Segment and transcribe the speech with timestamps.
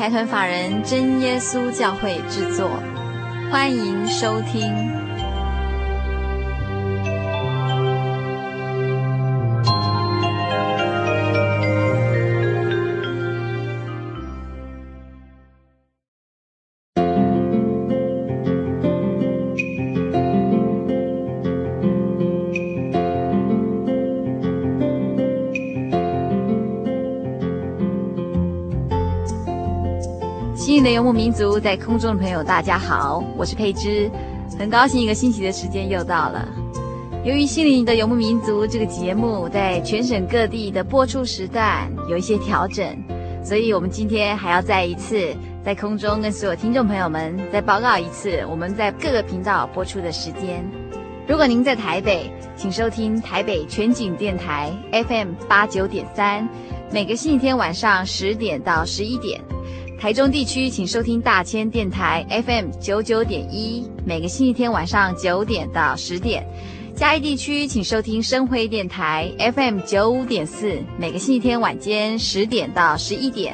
[0.00, 2.70] 财团法人真耶稣教会制作，
[3.52, 4.99] 欢迎收听。
[30.92, 34.10] 游牧民族在空中的朋友，大家好，我是佩芝，
[34.58, 36.48] 很高兴一个星期的时间又到了。
[37.24, 42.86] 由于《心灵的游牧民族》这个节目在全省各地的播出时段有一些调整，
[43.44, 45.34] 所以我们今天还要再一次
[45.64, 50.64] 在空中跟所有听众朋友们再报告一次我们在各个频道播出的时间。
[51.28, 56.48] 如果您在台北，请收听台北全景电台 FM 八九点三，
[56.90, 59.40] 每个星期天晚上十点到十一点。
[60.00, 66.42] 台中地区，请收听大千电台 FM 九九点一，每个星期天晚上九点到十点；
[66.96, 73.52] 嘉义地区，请收听深辉电台 FM 九五点四，每个星期天晚间十点到十一点；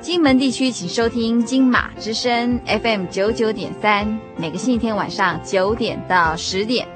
[0.00, 6.86] 金门地区，请收听金马之声 FM 九九点三，每个星期天晚上九点到十点；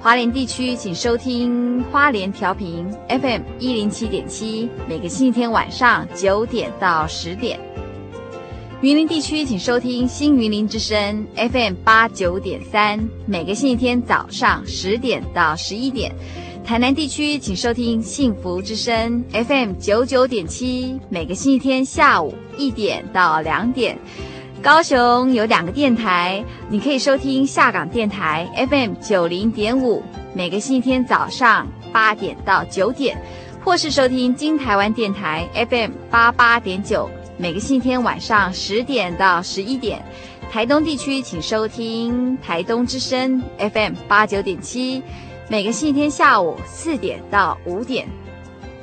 [0.00, 7.60] 花莲地区，请收听花莲调频 FM 一零七点七，每个星期天晚上九点到十点。
[8.82, 16.10] 云林地区，请收听新云林之声 FM 八九点三，每个星期天早上十点到十一点；
[16.64, 23.94] 台南地区，请收听幸福之声 FM 九九点七，每个星期天下午一点到两点；
[24.62, 30.02] 高雄有两个电台，你可以收听下港电台 FM 九零点五，
[30.32, 33.20] 每个星期天早上八点到九点，
[33.62, 37.10] 或是收听金台湾电台 FM 八八点九。
[37.40, 40.04] 每个星期天晚上十点到十一点，
[40.52, 45.02] 台东地区请收听台东之声 FM 八九点七。
[45.48, 48.06] 每个星期天下午四点到五点，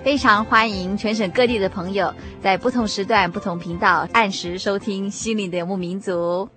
[0.04, 6.50] 非常欢迎全省各地的朋友在不同时段、不同频道按时收听《心灵的游牧民族》。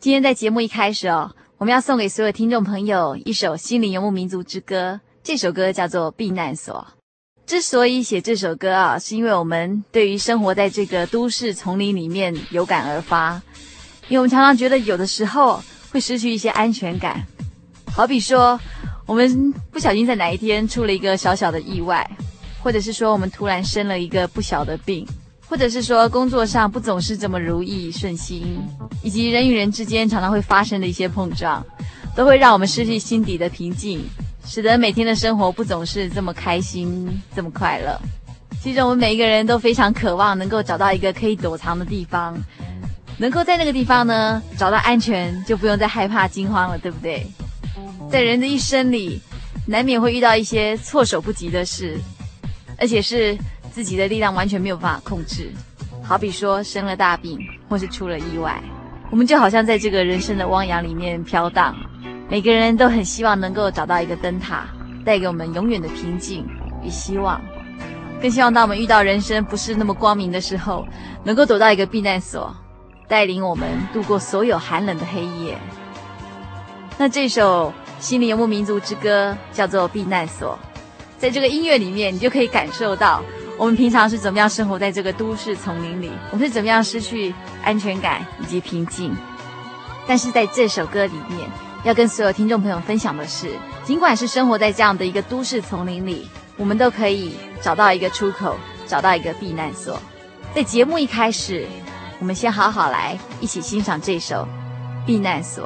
[0.00, 6.84] 今天在节目一开始哦，我们要送给所有听众朋友一首《心灵游牧民族之歌》，这首歌叫做《避难所》。
[7.50, 13.42] 之所以写这首歌啊，是因为我们对于生活在这个都市丛林里面有感而发。
[14.06, 17.20] 因为我们常常觉得有的时候会失去一些安全感，
[17.92, 18.56] 好比说
[19.04, 22.08] 我们不小心在哪一天出了一个小小的意外，
[22.62, 25.04] 或者是说我们突然生了一个不小的病，
[25.48, 28.60] 或者是说工作上不总是这么如意顺心，
[29.02, 31.66] 以及人与人之间常常会发生的一些碰撞，
[32.14, 34.04] 都会让我们失去心底的平静。
[34.52, 37.96] 使得每天的生活不总是这么开心，这么快乐。
[38.60, 42.36] 其实我们每一个人都非常渴望能够找到一个可以躲藏的地方，
[43.16, 47.24] 能够在那个地方呢找到安全，就不用再害怕惊慌了，对不对？
[48.10, 49.20] 在人的一生里，
[49.68, 51.96] 难免会遇到一些措手不及的事，
[52.76, 53.38] 而且是
[53.70, 55.48] 自己的力量完全没有办法控制。
[56.02, 57.38] 好比说生了大病，
[57.68, 58.60] 或是出了意外，
[59.12, 61.72] 我们就好像在这个人生的汪洋里面飘荡。
[62.30, 64.64] 每个人都很希望能够找到一个灯塔，
[65.04, 66.46] 带给我们永远的平静
[66.80, 67.40] 与希望。
[68.22, 70.86] 更希望当我们遇到人生不是那么光明的时候，
[71.24, 72.54] 能够躲到一个避难所，
[73.08, 75.58] 带领我们度过所有寒冷的黑夜。
[76.96, 77.72] 那这首
[78.02, 80.56] 《心灵游牧民族之歌》叫做《避难所》，
[81.18, 83.20] 在这个音乐里面，你就可以感受到
[83.58, 87.34] 我们平常是怎么样生活在这个都市丛林里，我们是怎么样失去
[87.64, 89.16] 安全感以及平静。
[90.06, 91.48] 但是在这首歌里面，
[91.82, 93.50] 要跟所有听众朋友分享的是，
[93.84, 98.56] 尽管是生活在这样的一个都市丛林里，我们都可以找到一个出口，
[98.86, 99.98] 找到一个避难所。
[100.54, 101.66] 在节目一开始，
[102.18, 104.46] 我们先好好来一起欣赏这首
[105.06, 105.64] 《避难所》。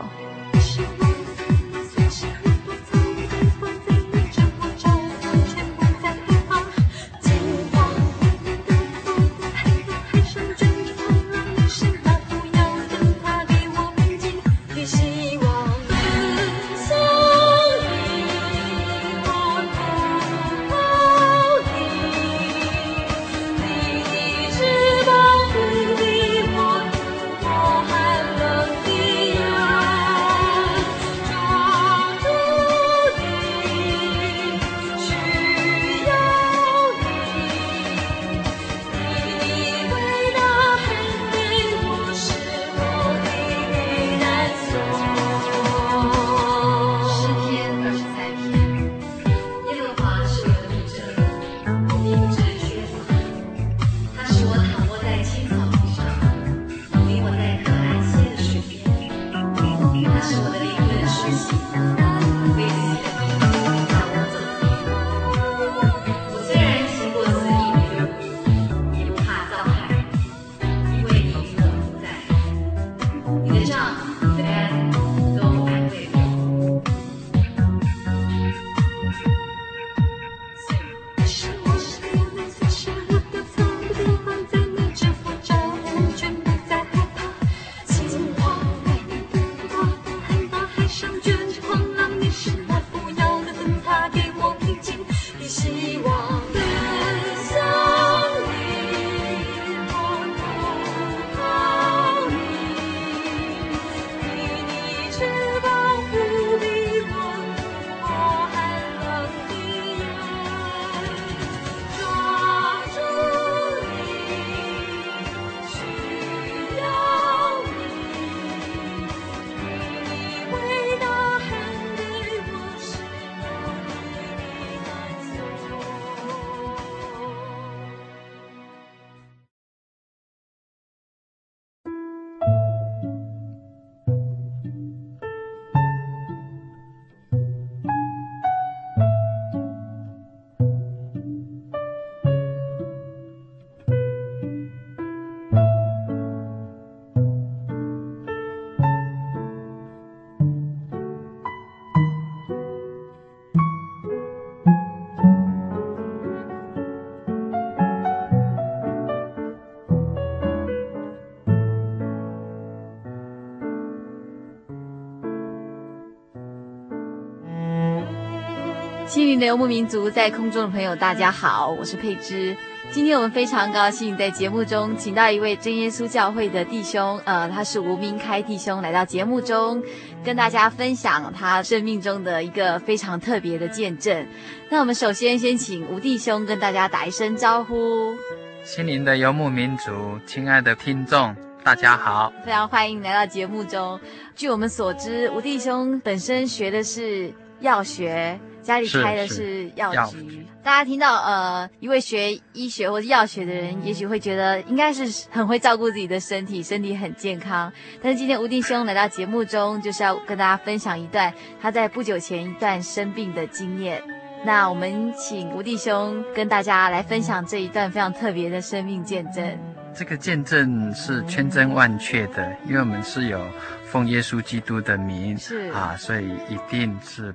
[169.35, 172.57] 心灵的游牧民族，在空中的朋友，大家好，我是佩芝。
[172.93, 179.82] 今天我们非常高兴在节目中请到一位真耶稣教会的弟兄，呃，他是吴明开弟兄，来到节目中
[180.23, 184.25] 跟大家分享他生命中的一个非常特别的见证。
[184.70, 188.15] 那我们首先先请吴弟兄跟大家打一声招呼。
[188.63, 189.91] 心灵的游牧民族，
[190.25, 193.99] 亲爱的听众，大家好，非常欢迎来到节目中。
[194.37, 198.39] 据我们所知，吴弟兄本身学的是药学。
[198.65, 207.71] 家里开的是药局，大家听到呃一位学医学或者药学的人，也许会觉得应该是很会照顾自己的身体，身体很健康。
[208.03, 214.03] 但是今天吴弟兄来到节目中，就是要跟大家分享一段他在不久前一段生病的经验。
[214.47, 219.59] 那我们请吴弟兄跟大家来分享这一段非常特别的生命见证。
[219.94, 223.41] 这个见证是千真万确的，因为我们是有
[223.85, 227.35] 奉耶稣基督的名，是啊，所以一定是。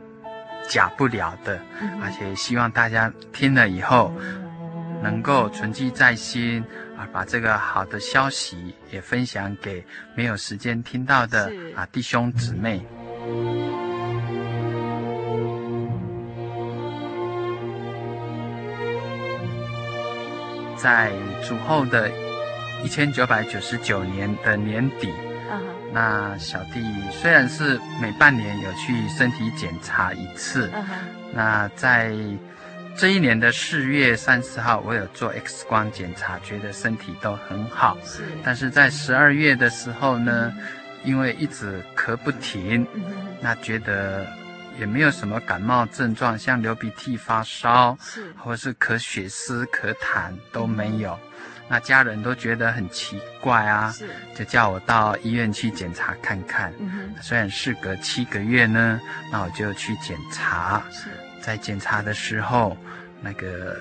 [0.70, 1.60] 假不了的，
[2.00, 4.14] 而且希望大家听了以后，
[5.02, 6.64] 能够存记在心
[6.96, 9.84] 啊，把这个好的消息也分享给
[10.16, 12.86] 没有时间听到的啊弟兄姊妹。
[20.78, 21.12] 在
[21.46, 22.10] 主后的
[22.84, 25.12] 一千九百九十九年的年底。
[25.92, 30.84] 那小弟虽然是每半年有去身体检查一次，uh.
[31.34, 32.14] 那在
[32.96, 37.98] 这一年的四月三十号，我有做 X 光检查，觉得身体都很好。
[38.04, 40.64] 是，但是在十二月的时候呢，嗯、
[41.04, 43.02] 因为一直咳不停，嗯、
[43.42, 44.28] 那觉得
[44.80, 51.18] 也没有什么感冒症状，像流鼻涕、发烧，是，或者是咳血丝、咳痰都没有。
[51.70, 56.74] 嗯那家人都觉得很奇怪啊，是就叫我到医院去检查看看。
[56.80, 59.00] 嗯，虽然事隔七个月呢，
[59.32, 60.84] 那我就去检查。
[60.92, 61.10] 是，
[61.40, 62.76] 在检查的时候，
[63.22, 63.80] 那个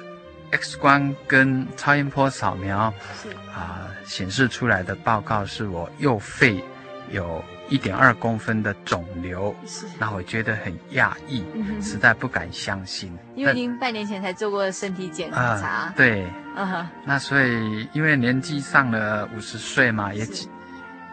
[0.51, 2.93] X 光跟超音波扫描
[3.23, 6.63] 是啊显示出来的报告是我右肺
[7.11, 13.17] 有一点二公分的肿瘤，是，那我觉得很讶异，嗯、实在不敢相信。
[13.35, 20.27] 因为您半年前才做过身体检查，呃、对，嗯，那所以因为年纪上了五十岁嘛，也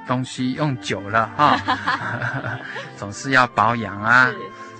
[0.08, 2.60] 东西用久了哈，哦、
[2.98, 4.32] 总是要保养啊。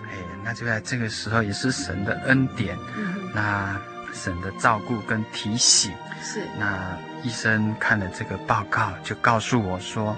[0.06, 3.76] 哎，那就在这个时候也是神的恩典，嗯、那
[4.14, 5.92] 神的照顾跟提醒。
[6.22, 10.16] 是，那医生看了这个报告，就告诉我说。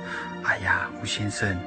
[0.48, 1.58] 哎呀，吴先生，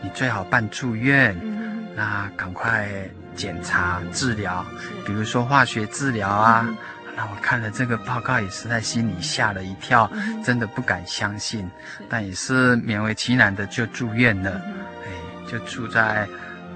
[0.00, 2.88] 你最好办住院，嗯、那赶快
[3.36, 4.64] 检查治疗，
[5.04, 6.64] 比如说化学治疗啊。
[6.66, 6.74] 嗯、
[7.14, 11.70] 那我看了这个报告，也是在心里吓了一跳，嗯、真的不敢相信，
[12.08, 14.62] 但也是勉为其难的就住院了。
[14.64, 14.74] 嗯、
[15.04, 16.26] 哎，就住在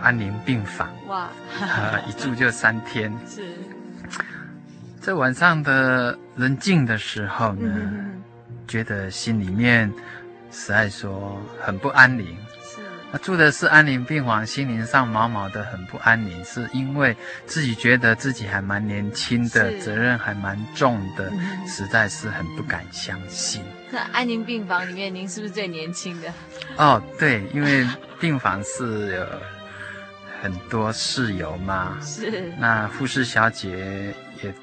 [0.03, 0.95] 安宁病房。
[1.07, 1.31] 哇，
[2.07, 3.11] 一住就三天。
[3.27, 3.55] 是，
[5.01, 8.23] 这晚上的人静的时候呢，嗯、
[8.69, 9.91] 觉得心里面。
[10.59, 12.27] 实在说很不安宁，
[12.63, 12.81] 是。
[13.13, 23.63] 那住的是安宁病房，心灵上毛毛的很不安宁，是因为自己觉得自己还蛮年轻的，责任还蛮重的，嗯、实在是很不敢相信。
[23.91, 26.33] 那安宁病房里面，您是不是最年轻的？
[26.79, 27.87] 哦，对，因为
[28.19, 29.27] 病房是有
[30.43, 32.51] 很多室友嘛，是。
[32.59, 34.55] 那护士小姐也。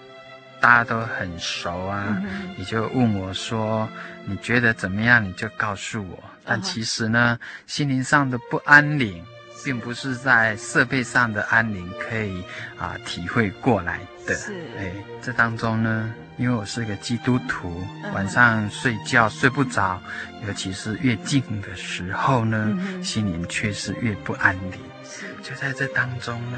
[0.59, 3.85] 大家都很熟啊，嗯、你就问我说
[4.25, 6.23] ：“你觉得怎么样？”你就告诉我。
[6.45, 9.23] 但其实呢，心灵上的不安宁，
[9.63, 12.43] 并不是在设备上的安宁可以
[12.77, 14.35] 啊体会过来的。
[14.35, 20.01] 是，哎，这当中呢，因为我是个基督徒，嗯、晚上睡觉睡不着，
[20.45, 24.73] 尤其是越静的时候呢，嗯、心灵却是越不安宁。
[25.05, 26.57] 是，就在这当中呢，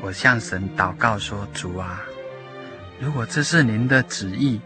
[0.00, 2.02] 我向神祷告说：“主啊。”
[3.00, 4.60] 如果这是您的旨意，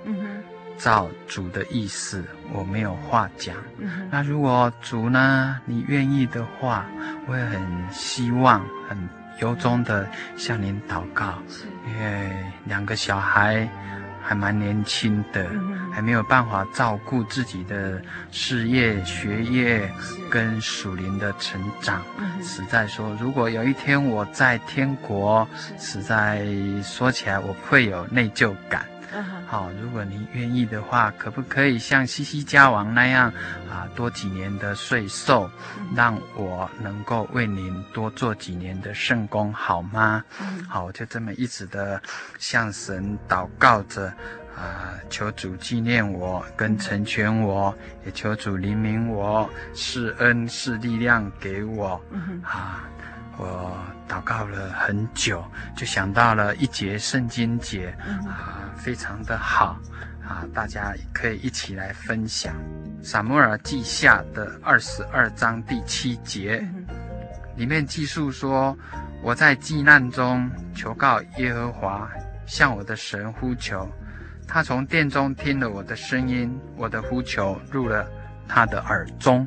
[0.79, 3.57] 照主的意思，我没有话讲。
[3.79, 6.87] 嗯、那如果主呢，你愿意的话，
[7.27, 7.61] 我也很
[7.93, 8.97] 希望，很
[9.41, 11.35] 由衷的向您祷告，
[11.87, 12.31] 因为
[12.65, 13.69] 两个小孩。
[14.21, 15.49] 还蛮年轻的，
[15.91, 17.99] 还没有办法照顾自己的
[18.31, 19.91] 事业、学业
[20.29, 22.03] 跟属灵的成长。
[22.43, 26.47] 实在说，如果有一天我在天国，实在
[26.83, 28.85] 说起来我会有内疚感。
[29.51, 33.33] 好，如果您愿意的话，可不可以像西西家王那样
[33.71, 35.51] 啊，多几年的岁寿，
[35.97, 40.23] 让我能够为您多做几年的圣功，好吗？
[40.69, 41.99] 好，我就这么一直的
[42.39, 44.13] 向神祷告着
[44.55, 47.75] 啊，求主纪念我跟成全我，
[48.05, 51.99] 也求主怜悯我，施恩是力量给我
[52.43, 52.85] 啊。
[53.39, 53.73] 我
[54.09, 55.45] 祷告了很久，
[55.77, 59.79] 就想到了一节圣经节，啊，非常的好，
[60.27, 62.53] 啊，大家可以一起来分享。
[63.01, 66.67] 撒母耳记下的二十二章第七节，
[67.57, 68.77] 里面记述说
[69.23, 72.11] ：“我在急难中求告耶和华，
[72.45, 73.89] 向我的神呼求，
[74.49, 78.05] 他从殿中听了我的声音，我的呼求入了
[78.49, 79.47] 他的耳中。”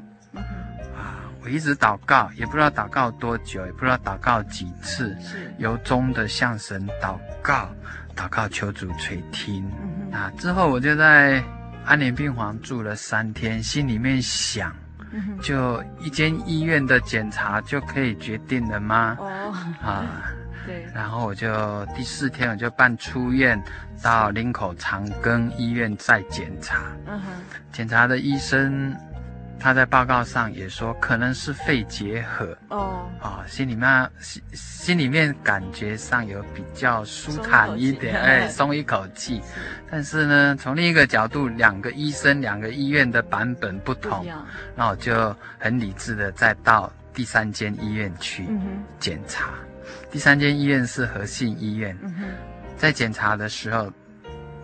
[1.43, 5.17] 我一直祷告，也不知道祷告多久，也不知道祷告几次，
[5.57, 7.67] 由衷的向神祷告，
[8.15, 9.65] 祷告求主垂听。
[10.11, 11.43] 啊，之后我就在
[11.83, 14.71] 安宁病房住了三天，心里面想，
[15.41, 19.17] 就一间医院的检查就可以决定了吗？
[19.19, 20.31] 哦，啊，
[20.67, 20.85] 对。
[20.93, 23.59] 然后我就第四天我就办出院，
[24.03, 26.83] 到林口长庚医院再检查。
[27.07, 27.27] 嗯哼，
[27.71, 28.95] 检查的医生。
[29.61, 39.39] 他在报告上也说可能是肺结核哦，啊，心里面心心里面感觉上有比较舒坦一点，哎，松一口气。
[39.91, 44.25] 但是呢，从另一个角度，两个医生、两个医院的版本不同，
[44.75, 48.49] 那我就很理智的再到第三间医院去
[48.99, 49.51] 检查。
[50.09, 51.95] 第三间医院是和信医院，
[52.77, 53.93] 在检查的时候，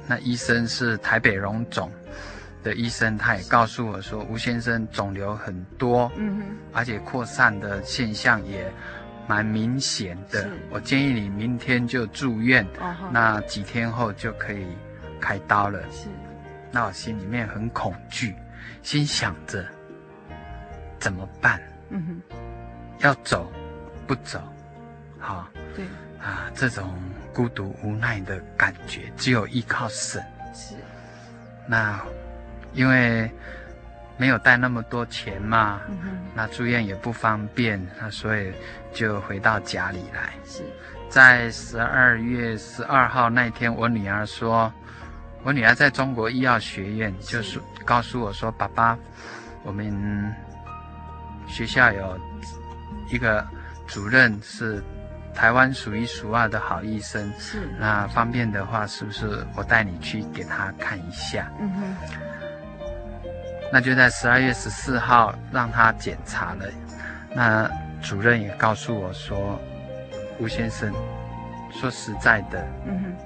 [0.08, 1.92] 那医生是台北荣总。
[2.68, 6.44] 的医生他也告诉我说，吴先生肿瘤很多，嗯哼，
[6.74, 8.70] 而且扩散的现象也
[9.26, 10.50] 蛮明显的。
[10.70, 14.68] 我建议你明天就住院，哦、那几天后就可以
[15.22, 15.80] 开刀了。
[15.90, 16.10] 是，
[16.70, 18.36] 那我心里面很恐惧，
[18.84, 19.66] 心想着
[21.00, 21.62] 怎么办？
[21.90, 22.38] 嗯哼，
[23.00, 23.50] 要走
[24.06, 24.42] 不走？
[25.20, 25.86] 好，对
[26.22, 26.94] 啊，这种
[27.34, 30.22] 孤独无奈的感觉，只有依靠神。
[30.54, 30.76] 是，
[31.66, 32.04] 那。
[32.78, 33.30] 因为
[34.16, 38.54] 没有带那么多钱嘛，嗯、那住院也不方便，那所以
[38.94, 40.34] 就回到家里来。
[40.46, 40.64] 是，
[41.10, 44.72] 在十二月十二号那天，我女儿说，
[45.44, 47.60] 我女儿在中国医药学院，就是。
[47.88, 48.98] 告诉我说，爸爸，
[49.64, 50.36] 我们
[51.48, 52.20] 学校有
[53.10, 53.48] 一个
[53.88, 54.84] 主任是
[55.34, 61.50] 台湾数一数二的好医生，是，那方便的话，是不是我带你去给他看一下？
[61.62, 61.96] 嗯哼，
[63.72, 66.66] 那就在十二月十四号让他检查了，
[67.34, 67.70] 那
[68.02, 69.60] 主任也告诉我说。
[70.40, 70.94] 吴先生，
[71.72, 72.64] 说实在的，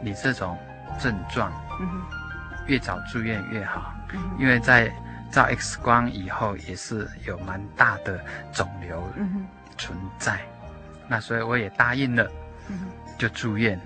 [0.01, 0.57] 你这种
[0.97, 1.51] 症状，
[2.67, 3.93] 越早住院越好，
[4.39, 4.89] 因为在
[5.29, 8.17] 照 X 光以后也是有蛮大的
[8.53, 9.03] 肿瘤
[9.77, 10.71] 存在，嗯，
[11.09, 12.25] 那所以我也答应了，
[13.17, 13.77] 就住院，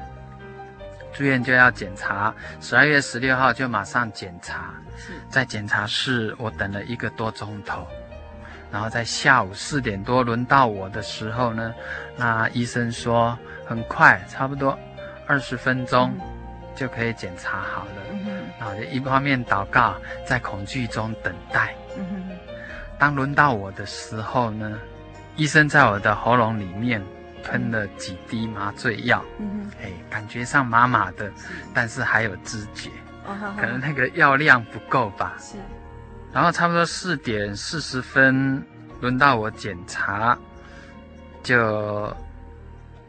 [1.11, 2.31] 住院就要检查，
[2.61, 4.84] 十二月十六号就马上检查，是，
[5.29, 7.87] 在检查室我等了一个多钟头。
[8.71, 11.73] 然后在下午四点多轮到我的时候呢，
[12.17, 14.77] 那医生说很快，差不多
[15.27, 16.13] 二十分钟
[16.75, 18.01] 就可以检查好了。
[18.59, 21.73] 然后就一方面祷告，在恐惧中等待。
[22.97, 24.77] 当轮到我的时候呢，
[25.35, 27.01] 医生在我的喉咙里面
[27.43, 29.23] 喷了几滴麻醉药。
[29.39, 29.71] 嗯。
[29.81, 31.31] 哎，感觉上麻麻的，
[31.73, 32.89] 但是还有知觉。
[33.25, 33.55] 哦。
[33.59, 35.35] 可能那个药量不够吧。
[35.39, 35.55] 是。
[36.33, 38.61] 然后差不多四点四十分，
[38.99, 40.37] 轮到我检查，
[41.41, 42.13] 就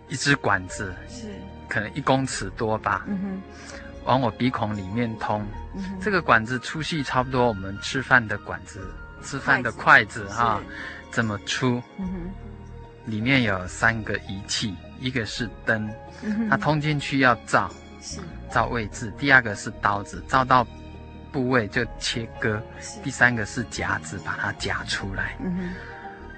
[0.08, 1.26] 一支管子，是
[1.68, 3.42] 可能一公尺多吧，嗯哼，
[4.04, 5.44] 往我鼻孔里面通。
[6.00, 8.88] 这个管子粗细差不多我们吃饭的管子，
[9.24, 10.60] 吃饭的筷子哈，
[11.10, 11.82] 这么粗。
[11.98, 17.68] 嗯哼，里面有三个仪器，一个是灯，嗯，它通进去要照，
[18.00, 19.12] 是照位置。
[19.18, 20.66] 第二个是刀子，照到。
[21.32, 22.62] 部位就切割，
[23.02, 25.36] 第三个是夹子，把它夹出来。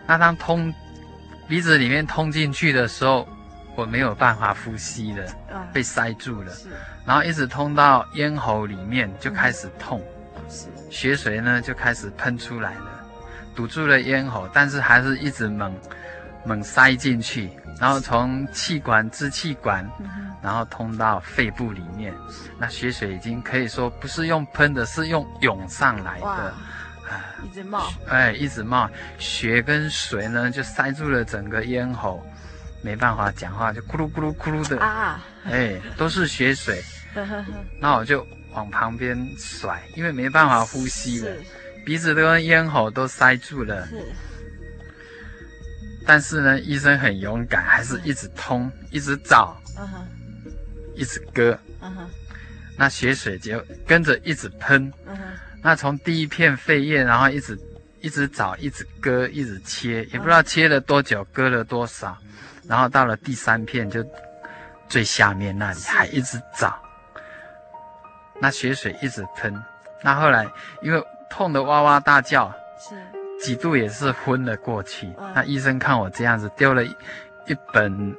[0.09, 0.75] 那当通
[1.47, 3.29] 鼻子里面通进去的时候，
[3.77, 5.25] 我没有办法呼吸了，
[5.73, 6.53] 被塞住了。
[6.53, 6.68] 是，
[7.07, 10.03] 然后一直通到咽喉里面就开始痛，
[10.49, 13.05] 是，血水呢就开始喷出来了，
[13.55, 15.73] 堵住了咽喉，但是还是一直猛
[16.44, 19.88] 猛塞进去，然后从气管支气管。
[20.40, 22.14] 然后通到肺部里面，
[22.61, 26.55] 那血水已经可以说不是用喷的，是用涌上来的，
[27.11, 32.24] 啊，一直冒，哎，一直冒，血跟水呢就塞住了整个咽喉，
[32.83, 34.79] 没办法讲话，就咕噜咕噜咕噜的。
[34.79, 36.81] 啊，哎，都是血水，
[37.81, 41.33] 那我就往旁边甩，因为没办法呼吸了，
[41.85, 44.01] 鼻子跟咽喉都塞住了，是，
[46.09, 49.55] 但是呢，医生很勇敢，还是一直通，一直找，
[50.94, 51.90] 一直割，uh.
[52.79, 55.18] 那血水就跟着一直喷，uh.
[55.62, 57.61] 那从第一片肺叶，然后一直
[58.01, 62.16] 一直找，一直割，一直切，也不知道切了多久，割了多少，
[62.66, 64.03] 然后到了第三片就
[64.88, 66.81] 最下面那里还一直找，
[68.40, 69.55] 那血水一直喷，
[70.03, 70.47] 那后来
[70.81, 72.57] 因为痛得哇哇大叫，是
[73.40, 75.07] 几度也是昏了过去。
[75.09, 75.33] Uh.
[75.35, 76.96] 那医生看我这样子，丢了一
[77.46, 78.16] 一本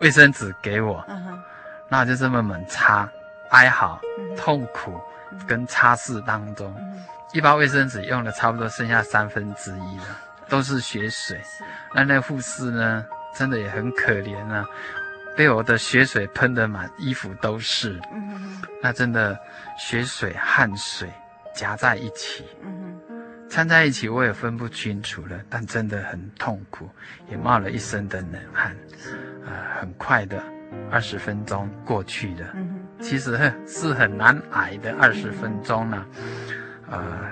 [0.00, 1.04] 卫生纸给我。
[1.08, 1.38] Uh.
[1.88, 3.08] 那就这么猛擦，
[3.50, 4.00] 哀嚎、
[4.36, 5.00] 痛苦
[5.46, 6.72] 跟擦拭当中，
[7.32, 10.16] 一包卫生纸用了差不多剩下三分之一了，
[10.48, 11.40] 都是血水。
[11.92, 14.64] 那那护士呢，真的也很可怜啊，
[15.36, 18.00] 被我的血水喷得满衣服都是。
[18.80, 19.36] 那真的
[19.76, 21.10] 血水汗水
[21.54, 22.46] 夹在一起，
[23.50, 26.88] 掺在一起我也分不清楚了，但真的很痛苦，
[27.28, 28.70] 也冒了一身的冷汗，
[29.44, 30.42] 啊、呃，很快的。
[30.88, 32.54] 二十分钟过去了，
[33.00, 33.36] 其实
[33.66, 36.06] 是很难挨的二十分钟呢，
[36.88, 36.92] 啊。
[36.92, 37.30] 呃，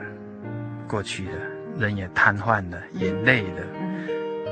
[0.89, 1.39] 过去了，
[1.79, 3.63] 人也瘫痪了，也累了，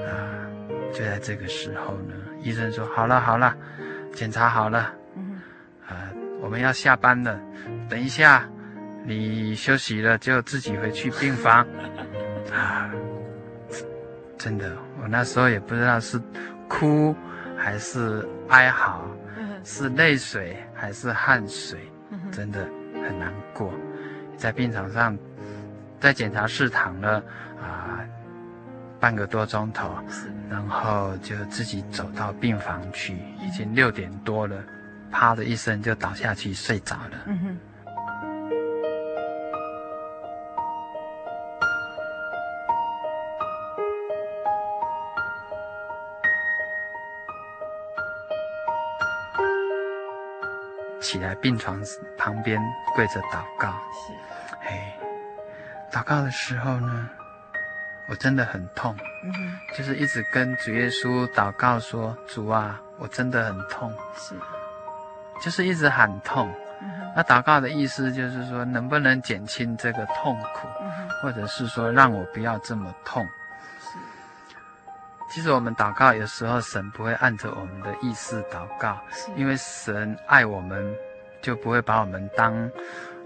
[0.08, 0.46] 啊，
[0.92, 3.56] 就在这个时候呢，医生说好了好了，
[4.12, 4.94] 检查好了，
[5.88, 7.40] 啊，我们要下班了，
[7.88, 8.48] 等一下
[9.06, 11.66] 你休息了就自己回去病房，
[12.52, 12.90] 啊，
[14.36, 16.20] 真的，我那时候也不知道是
[16.68, 17.14] 哭。
[17.58, 19.02] 还是哀嚎，
[19.64, 21.90] 是泪水还是汗水，
[22.30, 23.72] 真的很难过。
[24.36, 25.18] 在病床上，
[25.98, 27.16] 在检查室躺了
[27.58, 28.08] 啊、呃、
[29.00, 29.90] 半个多钟头，
[30.48, 34.62] 然后就自己走到病房去，已经六点多了，
[35.10, 37.26] 啪的一声就倒下去睡着了。
[51.06, 51.80] 起来，病床
[52.18, 52.60] 旁边
[52.96, 53.68] 跪着祷告。
[53.92, 54.12] 是，
[54.66, 54.98] 哎，
[55.92, 57.08] 祷告的时候呢，
[58.08, 64.34] 我真的很痛，嗯，就是一直跟主耶稣祷告说：“主啊，我真的很痛。”是，
[65.40, 66.52] 就是一直喊痛。
[66.82, 73.24] 嗯，那祷告的意思就是说，能不能减轻这个痛苦，嗯，或者是说让我不要这么痛。
[75.28, 78.98] 是，其实我们祷告有时候神不会按着我们的意思祷告，
[79.36, 80.94] 因为神爱我们，
[81.40, 82.70] 就不会把我们当。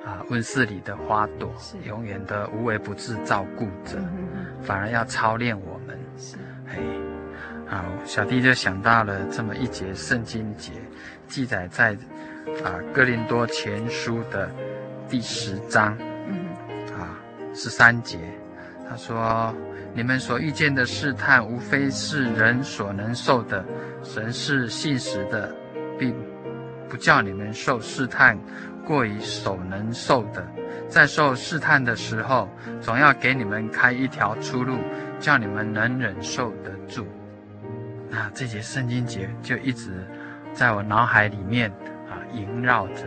[0.03, 1.53] 啊，温室里的花朵，
[1.85, 3.99] 永远的无微不至照顾着，
[4.63, 5.95] 反而要操练我们。
[6.17, 6.39] 是，
[6.71, 6.79] 哎，
[7.69, 10.73] 好，小弟就想到了这么一节圣经节，
[11.29, 11.93] 记载在
[12.65, 14.51] 啊哥林多前书的
[15.07, 16.49] 第十章，嗯，
[16.99, 17.21] 啊
[17.53, 18.19] 十三节，
[18.91, 19.55] 他说：
[19.95, 23.65] 你们所遇见的试探，无非是人所能受的，
[24.03, 25.55] 神是信实的，
[25.97, 26.13] 并
[26.89, 28.37] 不叫你们受试探。
[28.85, 30.45] 过于所能受的，
[30.89, 32.49] 在受试探的时候，
[32.81, 34.79] 总要给你们开一条出路，
[35.21, 37.07] 叫你们能忍受得住。
[38.09, 40.05] 那这节圣经节就一直
[40.53, 41.71] 在我脑海里面
[42.11, 43.05] 啊萦绕着。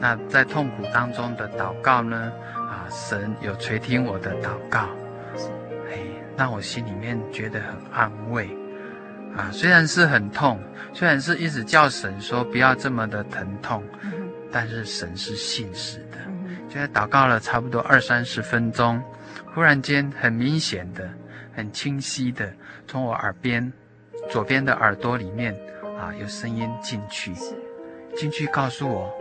[0.00, 2.32] 那在痛苦当中的祷告呢？
[2.76, 4.80] 啊，神有垂听我的祷告，
[5.90, 5.98] 哎，
[6.36, 8.50] 让我心里面觉得很安慰。
[9.34, 10.60] 啊，虽然是很痛，
[10.92, 13.82] 虽然是一直叫神说不要这么的疼痛。
[14.52, 16.16] 但是神是信实的，
[16.66, 19.02] 就在祷告了差不多二三十分钟，
[19.52, 21.10] 忽然间很明显的、
[21.54, 22.50] 很清晰的，
[22.86, 23.70] 从我耳边
[24.30, 25.54] 左边的耳朵里面
[26.00, 27.34] 啊有声音进去，
[28.16, 29.12] 进去告诉我，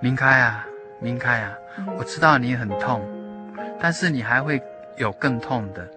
[0.00, 0.64] 明开啊，
[0.98, 1.52] 明开啊，
[1.96, 3.00] 我知道你很痛，
[3.80, 4.60] 但是你还会
[4.96, 5.88] 有更痛的，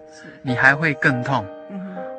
[0.42, 1.44] 你还会更痛，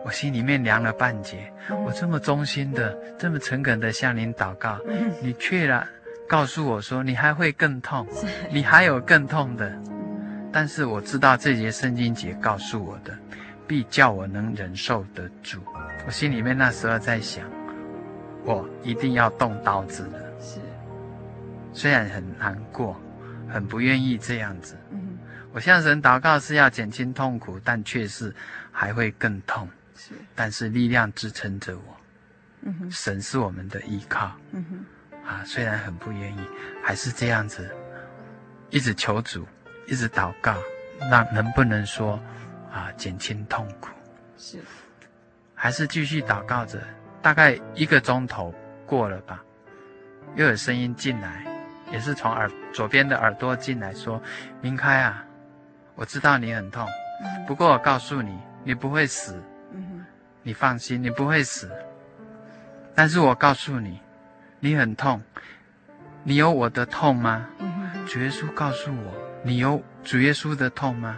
[0.06, 1.52] 我心里面凉了半截，
[1.86, 4.78] 我这么忠心的、这么诚恳的向您祷告，
[5.22, 5.88] 你却然。
[6.26, 8.08] 告诉我说，你还会更痛，
[8.50, 9.72] 你还有更痛的，
[10.52, 13.14] 但是我知道这节圣经节告诉我的，
[13.68, 15.60] 必叫我能忍受得住。
[16.08, 17.46] 我心里面那时候在想，
[18.46, 20.20] 我一定要动刀子了。
[20.40, 20.60] 是，
[21.74, 22.96] 虽然很难过，
[23.54, 24.76] 很不愿意这样子。
[24.90, 25.18] 嗯，
[25.52, 28.34] 我向神祷告是要减轻痛苦，但却是
[28.72, 29.70] 还会更痛。
[29.96, 31.98] 是，但是力量支撑着我。
[32.64, 34.36] 嗯哼，神是我们的依靠。
[34.52, 34.86] 嗯哼。
[35.26, 36.42] 啊，虽然很不愿意，
[36.84, 37.74] 还是这样子，
[38.70, 39.48] 一直求主，
[39.88, 40.58] 一直祷告，
[41.00, 42.20] 那能不能说，
[42.70, 43.88] 啊，减轻痛苦，
[44.38, 44.58] 是，
[45.56, 46.78] 还是继续祷告着，
[47.22, 48.54] 大概一个钟头
[48.86, 49.42] 过了吧，
[50.36, 51.46] 又有声音进来，
[51.94, 54.22] 也是从耳左边的耳朵进来说，
[54.60, 55.24] 明开啊，
[55.96, 56.86] 我知道你很痛，
[57.48, 59.42] 不过我告诉你，你不会死，
[60.42, 61.72] 你放心，你不会死，
[62.96, 64.02] 但是我告诉你。
[64.60, 65.22] 你很痛，
[66.24, 67.46] 你有我的痛吗？
[68.08, 71.18] 主耶稣告诉我，你有主耶稣的痛吗？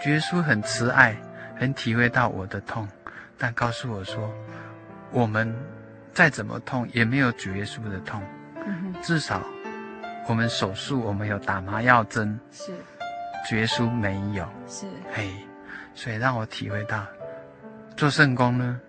[0.00, 1.16] 主耶稣很慈爱，
[1.56, 2.88] 很体会到我的痛，
[3.36, 4.32] 但告诉我说，
[5.10, 5.52] 我们
[6.12, 8.22] 再怎么痛，也没有主耶稣的痛。
[9.02, 9.42] 至少
[10.26, 12.72] 我们手术，我们有打麻药针，是。
[13.48, 14.48] 主耶稣没有。
[14.66, 14.86] 是。
[15.12, 15.30] 嘿，
[15.94, 17.06] 所以让我体会到，
[17.96, 18.80] 做圣工呢，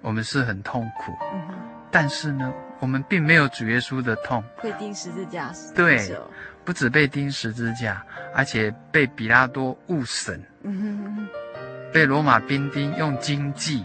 [0.00, 1.12] 我们是很痛苦，
[1.90, 2.52] 但是呢。
[2.78, 6.14] 我们并没有主耶稣的痛，会钉十字架，对，
[6.62, 11.28] 不止被钉十字架，而且被比拉多误审，嗯哼、
[11.90, 13.82] 被罗马兵丁用荆棘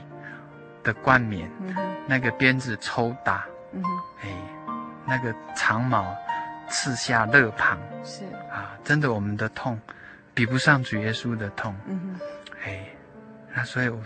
[0.84, 1.74] 的冠冕，嗯、
[2.06, 3.82] 那个鞭子抽打，嗯、
[4.24, 4.28] 哎，
[5.08, 6.14] 那个长矛
[6.72, 8.24] 刺下肋旁，是。
[8.50, 9.80] 啊，真的，我们的痛
[10.34, 12.20] 比不上主耶稣的痛，嗯、
[12.66, 12.86] 哎，
[13.54, 14.02] 那所以我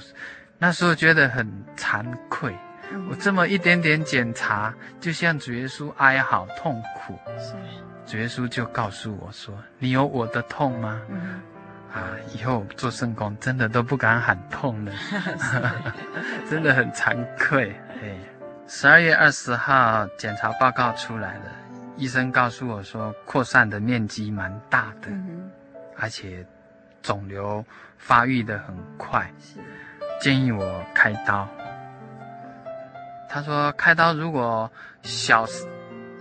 [0.57, 2.53] 那时候觉得很惭愧。
[3.09, 7.17] 我这么一点点检查，就像主耶稣哀嚎痛苦。
[7.39, 7.53] 是，
[8.05, 11.41] 主耶稣就告诉我说：“你有我的痛吗？”嗯、
[11.91, 14.91] 啊，以后做圣工真的都不敢喊痛了，
[16.47, 17.75] 真的很惭愧。
[18.03, 18.15] 哎，
[18.67, 21.51] 十二月二十号检查报告出来了，
[21.97, 25.49] 医生告诉我说扩散的面积蛮大的，嗯、
[25.97, 26.45] 而且
[27.01, 27.63] 肿瘤
[27.97, 29.59] 发育的很快，是
[30.19, 31.47] 建议我开刀。
[33.29, 35.45] 他说：“开刀如果小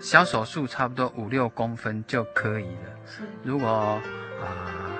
[0.00, 2.90] 小手术，差不多五六公分就可以了。
[3.42, 4.00] 如果啊、
[4.42, 4.90] 呃、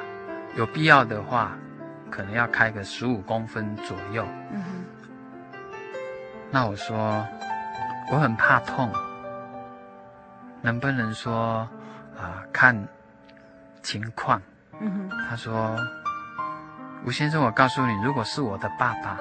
[0.57, 1.57] 有必要的话，
[2.11, 4.25] 可能要开个十五公分左右。
[6.51, 7.27] 那我说
[8.13, 8.93] 我很怕痛，
[10.65, 11.69] 能不能说
[12.17, 12.75] 啊、呃、看
[13.83, 14.41] 情况？
[14.81, 15.11] 嗯哼。
[15.29, 15.77] 他说
[17.05, 19.19] 吴先生，我告诉你，如果是我的爸爸，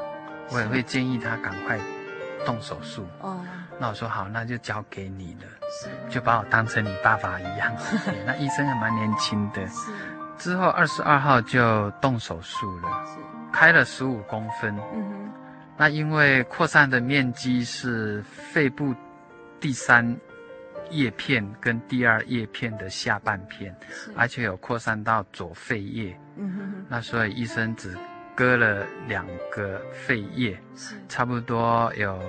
[0.49, 1.77] 我也会建议他赶快。”
[2.45, 3.39] 动手术哦，
[3.79, 7.73] 那我说好，那就交给你了，就把我当成你爸爸一样。
[8.27, 9.93] 那医生还蛮年轻的，是
[10.38, 13.17] 之后二十二号就动手术了，是
[13.53, 14.75] 开了十五公分。
[14.93, 15.32] 嗯哼，
[15.77, 18.93] 那因为扩散的面积是肺部
[19.62, 20.06] 第三
[20.89, 23.76] 叶片跟第二叶片的下半片，
[24.15, 26.17] 而且有扩散到左肺叶。
[26.38, 27.98] 嗯哼，那所以医生只
[28.36, 32.19] 割了两个肺叶，是差不多有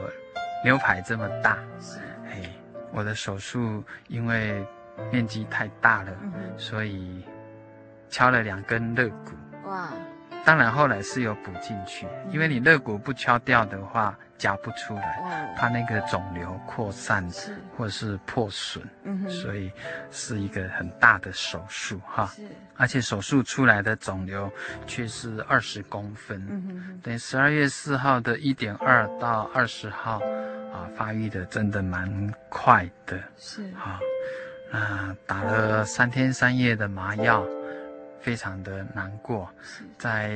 [0.65, 1.59] 牛排这么大。
[1.81, 1.99] 是，
[2.31, 2.49] 嘿，
[2.93, 4.65] 我的手术因为
[5.13, 7.25] 面积太大了，嗯、所以。
[8.11, 9.33] 敲了两根肋骨，
[9.67, 9.89] 哇！
[10.45, 15.55] 当然后来是有补进去，因为你肋骨不敲掉的话，夹不出来，哇。
[15.57, 17.57] 怕那个肿瘤扩散是。
[17.77, 19.71] 或是破损，嗯哼，所以
[20.11, 22.27] 是一个很大的手术哈。
[22.35, 22.43] 是，
[22.77, 24.51] 而且手术出来的肿瘤
[24.87, 30.21] 却是二十公分，嗯哼，等于十二月四号的一点二到二十号，
[30.73, 33.65] 啊，发育的真的蛮快的，是。
[33.75, 33.99] 啊，
[34.71, 37.45] 那打了三天三夜的麻药。
[38.21, 39.51] 非常的难过，
[39.99, 40.31] 在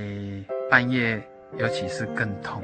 [0.71, 2.63] 半夜，尤其是更痛。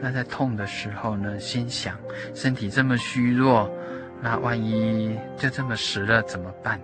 [0.00, 1.96] 那在痛的时候呢，心想
[2.34, 3.70] 身体这么虚弱，
[4.20, 6.80] 那万一就这么死了怎么办？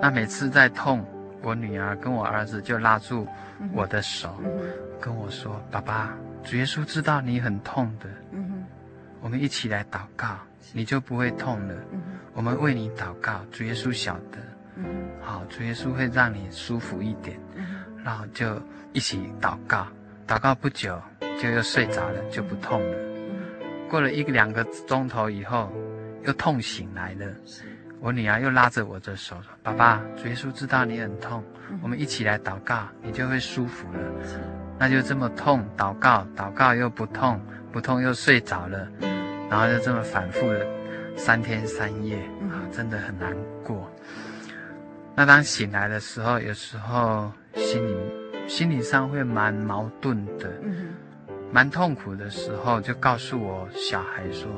[0.00, 1.04] 那每次在痛，
[1.42, 3.26] 我女儿跟我儿子就拉住
[3.72, 4.34] 我的手，
[5.00, 8.08] 跟我说：“爸爸，主耶稣知道你很痛的，
[9.20, 10.36] 我们一起来祷告，
[10.72, 11.74] 你就不会痛了。
[12.34, 14.38] 我们为你祷告，主耶稣晓得。”
[15.22, 17.38] 好，主耶稣会让你舒服一点，
[18.04, 18.60] 然后就
[18.92, 19.86] 一起祷告，
[20.26, 21.00] 祷告不久
[21.40, 22.96] 就又睡着了，就不痛了。
[23.88, 25.72] 过了一个两个钟头以后，
[26.24, 27.26] 又痛醒来了。
[28.00, 31.42] 我女儿又拉着我的手说：“爸爸，主耶稣知道你很痛，
[31.82, 34.00] 我们一起来祷告，你就会舒服了。”
[34.78, 37.40] 那就这么痛，祷告，祷告又不痛，
[37.72, 38.86] 不痛又睡着了，
[39.48, 40.66] 然后就这么反复了
[41.16, 42.18] 三天三夜
[42.50, 43.34] 啊，真的很难
[43.64, 43.90] 过。
[45.14, 47.96] 那当醒来的时候，有时候心里
[48.46, 50.94] 心理上会蛮矛盾的，嗯，
[51.52, 54.50] 蛮痛苦的时候，就告诉我小孩说：“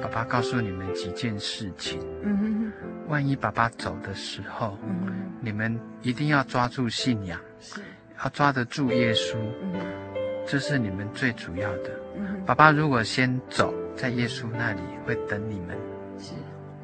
[0.00, 2.72] 爸爸告诉你们几件事情，嗯哼，
[3.08, 7.80] 万一爸爸走的时候，嗯，你们一定要抓住信仰，是，
[8.22, 9.80] 要抓得住耶稣，嗯，
[10.46, 11.90] 这是你们最主要的。
[12.16, 15.76] 嗯，爸爸如果先走，在耶稣那里会等你们。”
[16.18, 16.32] 是。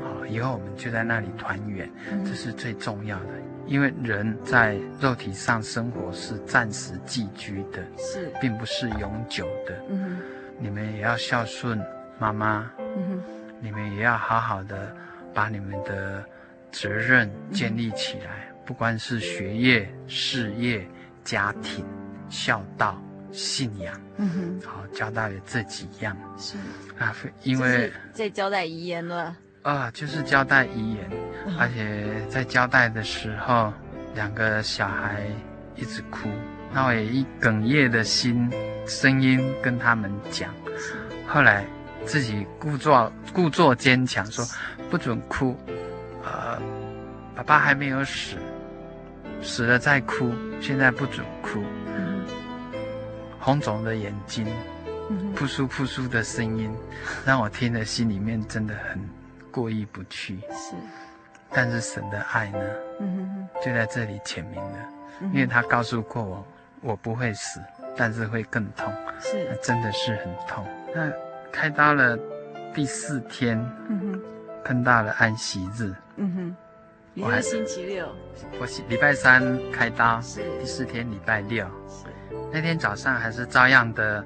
[0.01, 1.89] 好，以后我们就在那里团圆，
[2.25, 3.31] 这是最重要的。
[3.67, 9.83] 因为人在肉体上生活是暂时寄居的，是，并不是永久的。
[10.59, 11.81] 你们也要孝顺
[12.19, 12.71] 妈妈。
[13.61, 14.93] 你们也要好好的
[15.33, 16.25] 把你们的
[16.73, 20.85] 责任建立起来，嗯、不管是学业、事业、
[21.23, 21.87] 家庭、
[22.29, 24.01] 孝道、信仰。
[24.17, 26.17] 嗯哼，好，交代了这几样。
[26.37, 26.57] 是
[26.99, 29.37] 啊，因为在交代遗言了。
[29.63, 31.11] 啊，就是交代遗言，
[31.57, 33.73] 而且在交代的时候，
[34.13, 35.25] 两个小孩
[35.77, 36.29] 一直哭，
[36.73, 38.51] 那我也一哽咽的心
[38.89, 40.53] 声音跟他们讲，
[41.29, 41.65] 后来
[42.05, 44.45] 自己故作故作坚强说
[44.91, 45.57] 不准哭，
[46.25, 46.61] 呃，
[47.37, 48.37] 爸爸还没有死，
[49.41, 51.63] 死了再哭，现在不准哭，
[53.39, 54.45] 红肿的眼睛，
[55.37, 56.69] 扑簌扑簌的声音，
[57.25, 59.22] 让我听了心里面真的很。
[59.53, 60.41] 过意不去。
[60.51, 60.75] 是，
[61.51, 62.59] 但是神的爱呢？
[62.99, 64.79] 嗯哼哼，就在这里阐明了，
[65.21, 66.47] 嗯、因为他告诉过我，
[66.81, 67.61] 我不会死，
[67.95, 70.67] 但是会更痛，是，真的是很痛。
[70.95, 71.13] 那
[71.53, 72.19] 开刀了
[72.75, 74.23] 第四天，嗯哼，
[74.65, 76.57] 碰到了安息日，嗯哼，
[77.13, 78.09] 你是星期六，
[78.59, 80.41] 我礼拜三开刀，是。
[80.59, 82.07] 第四天礼拜六，是。
[82.51, 84.25] 那天早上还是照样的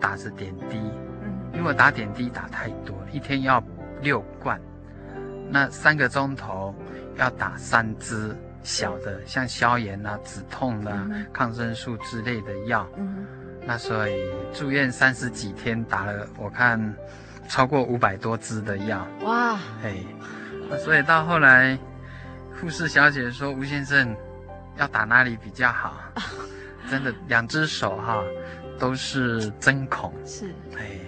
[0.00, 0.78] 打着点滴，
[1.22, 3.62] 嗯，因为我打点滴打太多了，一天要。
[4.02, 4.60] 六罐，
[5.48, 6.74] 那三个钟头
[7.16, 12.86] 要打三支小的，像消炎啊、止痛啊、嗯、抗生素之类的药。
[12.96, 13.26] 嗯、
[13.64, 16.94] 那所以住院三十几天，打了我看
[17.48, 19.06] 超过五百多支的药。
[19.22, 19.96] 哇，哎，
[20.78, 21.78] 所以到后来，
[22.60, 24.16] 护士小姐说吴先生
[24.76, 25.96] 要打哪里比较好？
[26.90, 28.22] 真的，两只手哈
[28.78, 30.12] 都是针孔。
[30.24, 30.98] 是，哎，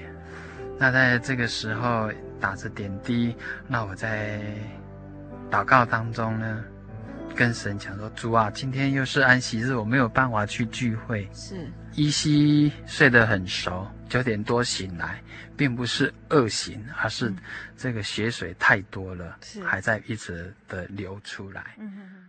[0.79, 2.09] 那在这个时候。
[2.41, 3.35] 打着点滴，
[3.67, 4.41] 那我在
[5.51, 6.65] 祷告当中呢，
[7.35, 11.29] 跟神讲说：“主啊，今天又是安息日，我没有办法去聚会。
[11.33, 15.23] 是，依稀睡得很熟，九点多醒来，
[15.57, 17.33] 并不是饿醒，而是
[17.77, 22.24] 这个血水太多了，是还在一直的流出来。”嗯哼哼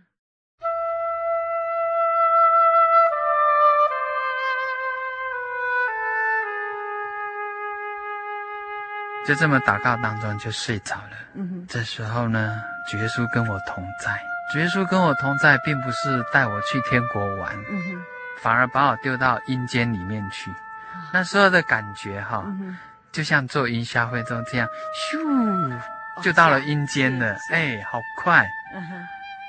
[9.26, 11.16] 就这么祷告当中就睡着了。
[11.34, 11.66] 嗯哼。
[11.68, 12.60] 这时候呢，
[12.90, 14.18] 主耶稣跟我同在。
[14.52, 18.02] 主耶稣跟我同在，并不是带我去天国玩，嗯哼，
[18.40, 20.54] 反而把我丢到阴间里面去。
[21.12, 22.46] 那时候的感觉哈，
[23.10, 24.68] 就像做云霄飞车这样，
[25.12, 25.80] 咻，
[26.22, 27.36] 就到了阴间了。
[27.50, 28.46] 哎，好快。
[28.72, 29.06] 嗯哼。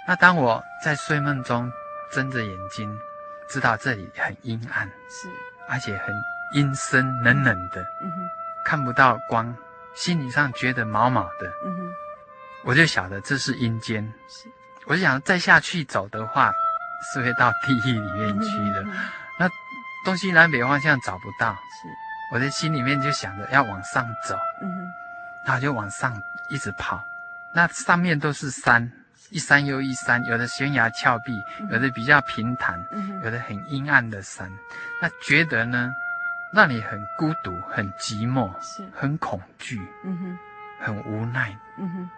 [0.07, 1.69] 那当我在睡梦中
[2.11, 2.91] 睁着眼睛，
[3.47, 5.29] 知道这里很阴暗，是，
[5.69, 6.15] 而且很
[6.53, 8.29] 阴森冷冷的，嗯哼，
[8.65, 9.55] 看不到光，
[9.97, 11.91] 心理上觉得毛毛的，嗯哼，
[12.63, 14.03] 我就晓得这是阴间。
[14.29, 14.47] 是。
[14.85, 16.53] 我就想再下去走的话，
[17.11, 18.83] 是会到地狱里面去的。
[18.83, 18.93] 嗯、
[19.39, 19.49] 那
[20.05, 21.89] 东西南北方向找不到，是
[22.31, 24.37] 我的心里面就想着要往上走。
[24.61, 24.87] 嗯哼，
[25.45, 26.15] 然后就往上
[26.49, 27.03] 一直跑。
[27.53, 28.89] 那上面都是山，
[29.31, 31.33] 一山又一山，有的悬崖峭壁，
[31.71, 34.49] 有的比较平坦，嗯、有的很阴暗的山。
[35.01, 35.91] 那觉得呢，
[36.53, 40.39] 那你很孤独，很寂寞，是很恐惧，嗯哼，
[40.79, 41.55] 很无奈。
[41.77, 42.09] 嗯哼，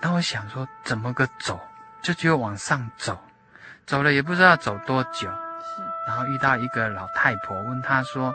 [0.00, 1.60] 那我想说，怎么个走？
[2.00, 3.18] 就只有往上走，
[3.86, 5.82] 走了也不知道走多久，是。
[6.06, 8.32] 然后遇到一个老太婆，问她说：“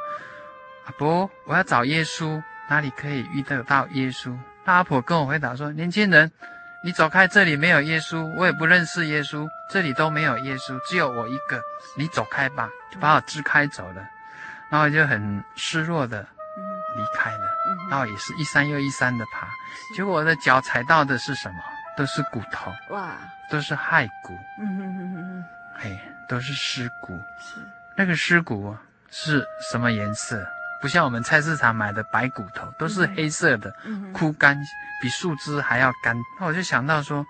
[0.86, 6.32] 阿婆，我要找耶稣，哪里可以遇得到耶稣？”那阿婆跟我回答说：“年轻人，
[6.84, 11.62] 你走开，这里没有耶稣，我也不认识耶稣，这里都没有耶稣，只有我一个，
[11.96, 14.08] 你走开吧。”就把我支开走了，
[14.74, 16.26] 然后就很失落的
[16.96, 17.56] 离开了。
[17.92, 19.48] 然后也是一山又一山的爬，
[19.96, 21.60] 结果我的脚踩到的是什么？
[21.96, 23.12] 都是骨头哇，
[23.52, 25.46] 都是骸骨，嗯哼哼哼哼，
[25.78, 27.14] 嘿，都是尸骨。
[27.40, 27.60] 是
[27.96, 28.76] 那个尸骨
[29.12, 30.44] 是什么颜色？
[30.82, 34.60] 不像我们菜市场买的白骨头，都是黑色的，嗯、枯干，
[35.04, 36.18] 比树枝还要干。
[36.40, 37.24] 那我就想到说，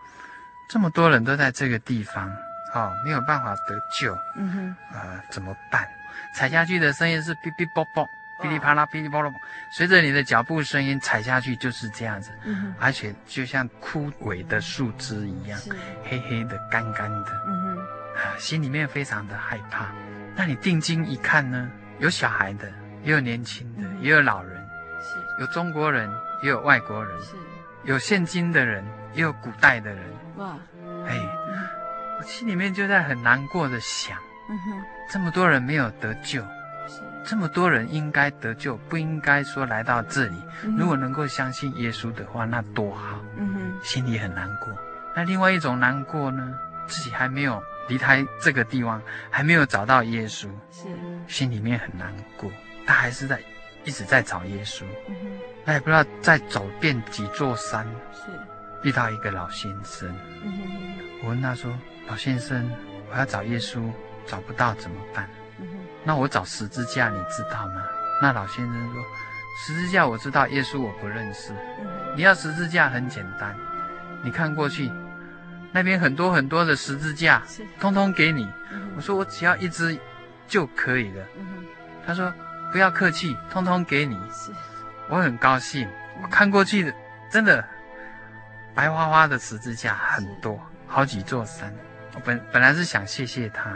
[0.70, 2.32] 这么多人都在这个地方，
[2.74, 5.86] 哦，没有办法得救，嗯哼，呃，怎么办？
[6.34, 8.08] 踩下去的声音是哔哔啵啵。
[8.42, 9.32] 噼里啪啦，噼里啪啦，
[9.72, 15.58] 随着你的脚步声音踩下去就是这样子，嗯、而且就像枯萎的树枝一样，
[16.04, 17.78] 黑黑的、干干的，嗯、
[18.18, 19.88] 啊，心里面非常的害怕。
[20.36, 22.70] 那你定睛一看呢，有小孩的，
[23.04, 24.58] 也有年轻的，嗯、也有老人，
[25.00, 25.42] 是。
[25.42, 27.36] 有中国人，也有外国人，是。
[27.84, 30.04] 有现今的人，也有古代的人。
[30.38, 30.58] 哇，
[31.08, 31.64] 哎，嗯、
[32.20, 34.18] 我心里面就在很难过的想，
[34.50, 36.44] 嗯、哼这么多人没有得救。
[37.26, 40.36] 这么多人应该得救，不应该说来到这里。
[40.66, 43.18] 嗯、如果能够相信耶稣的话，那多好。
[43.38, 44.68] 嗯哼，心里很难过。
[45.16, 46.54] 那另外一种难过呢？
[46.86, 50.90] 自己还没有离开这个地方，还没有找到耶稣，是
[51.28, 52.52] 心里面很难过。
[52.86, 53.40] 他还是在
[53.86, 54.84] 一直在找耶稣。
[55.08, 55.28] 嗯哼，
[55.66, 57.88] 他也不知道再走遍几座山。
[58.12, 58.32] 是
[58.84, 60.14] 遇到一个老先生。
[60.44, 61.72] 嗯哼，我问他说
[62.10, 62.70] ：“老先生，
[63.10, 63.82] 我要找耶稣，
[64.28, 65.28] 找不到怎么办？”
[66.04, 67.84] 那我找十字架，你知道吗？
[68.22, 69.04] 那老先生说
[69.66, 71.54] ：“十字架我知道，耶稣我不认识。
[72.16, 73.56] 你要十字架很简单，
[74.24, 74.92] 你看过去，
[75.72, 77.42] 那边很多很多的十字架，
[77.80, 78.52] 通通给你。”
[78.96, 79.98] 我说：“我只要一只
[80.48, 81.26] 就可以了。”
[82.06, 82.34] 他说
[82.72, 84.20] ：“不要客气，通通给你。”
[85.10, 85.88] 我很高兴。
[86.22, 86.94] 我看过去的，
[87.32, 87.64] 真的
[88.76, 91.74] 白花花的十字架很多，好几座山。
[92.14, 93.74] 我本本来是想谢谢他，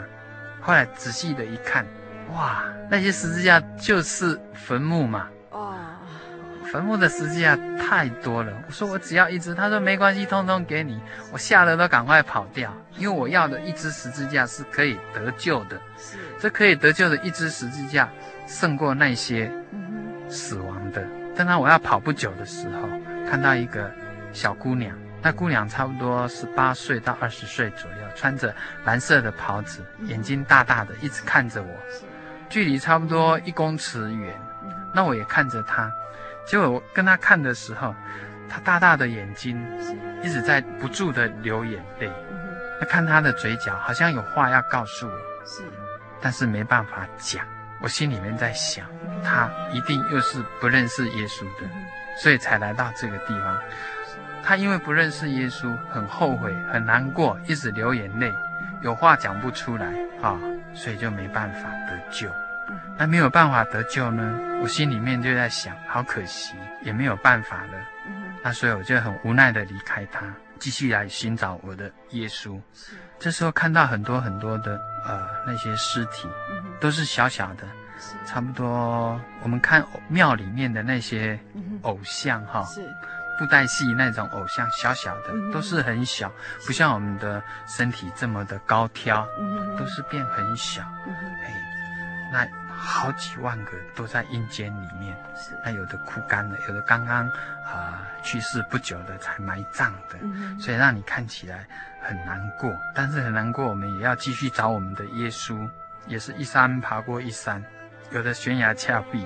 [0.60, 1.86] 后来仔细的一看。
[2.34, 5.28] 哇，那些十字架就是坟墓嘛！
[5.50, 5.74] 哦，
[6.70, 8.52] 坟墓的十字架太多了。
[8.66, 11.00] 我说我只要一只，他说没关系，通通给你。
[11.32, 15.80] 我吓得都赶快跑掉，因为我要的一只十字架是可以得救的。
[15.96, 18.06] 是，这可以得救的一只十字架
[18.46, 19.50] 胜过那些
[20.28, 21.02] 死亡的。
[21.34, 22.88] 当然我要跑不久的时候，
[23.30, 23.90] 看到一个
[24.34, 28.54] 小姑娘，那姑娘差不多十八岁到二十岁左右，穿着
[28.84, 31.68] 蓝色的袍子，眼睛大大的，一直看着我。
[32.48, 34.40] 距离差不多一公尺远，
[34.94, 35.92] 那我也看着她，
[36.46, 37.94] 结果我跟她看的时候，
[38.48, 39.60] 她大大的眼睛
[40.22, 42.10] 一直在不住的流眼泪。
[42.80, 45.12] 那看她的嘴角好像有话要告诉我，
[45.44, 45.62] 是，
[46.20, 47.44] 但是没办法讲。
[47.80, 48.86] 我心里面在想，
[49.22, 51.68] 她一定又是不认识耶稣的，
[52.22, 53.58] 所以才来到这个地方。
[54.48, 58.32] 他因为不认识耶稣，很后悔，很难过，一直流眼泪，
[58.80, 59.92] 有话讲不出来
[60.22, 60.40] 啊。
[60.72, 62.30] 所以就没办法得救，
[62.96, 64.38] 那没有办法得救呢？
[64.62, 67.72] 我心里面就在想，好可惜，也没有办法了。
[68.42, 70.24] 那所以我就很无奈的离开他，
[70.58, 72.58] 继续来寻找我的耶稣。
[73.18, 76.26] 这时候看到很多很多的呃那些尸体，
[76.80, 77.64] 都是小小的，
[78.24, 81.38] 差不多我们看庙里面的那些
[81.82, 82.64] 偶像哈。
[83.38, 86.32] 布袋戏那种偶像，小小的，都是很小，
[86.66, 89.26] 不像我们的身体这么的高挑，
[89.78, 90.82] 都是变很小。
[91.04, 91.52] 嘿，
[92.32, 95.16] 那好几万个都在阴间里面，
[95.64, 97.32] 那有的枯干了，有的刚刚啊、
[97.64, 101.66] 呃、去世不久的才埋葬的，嗯、所以让你看起来
[102.02, 102.72] 很难过。
[102.94, 105.68] 但是很难过，我们也要继续找我们的耶稣，
[106.06, 107.64] 也是一山爬过一山，
[108.10, 109.24] 有的悬崖峭壁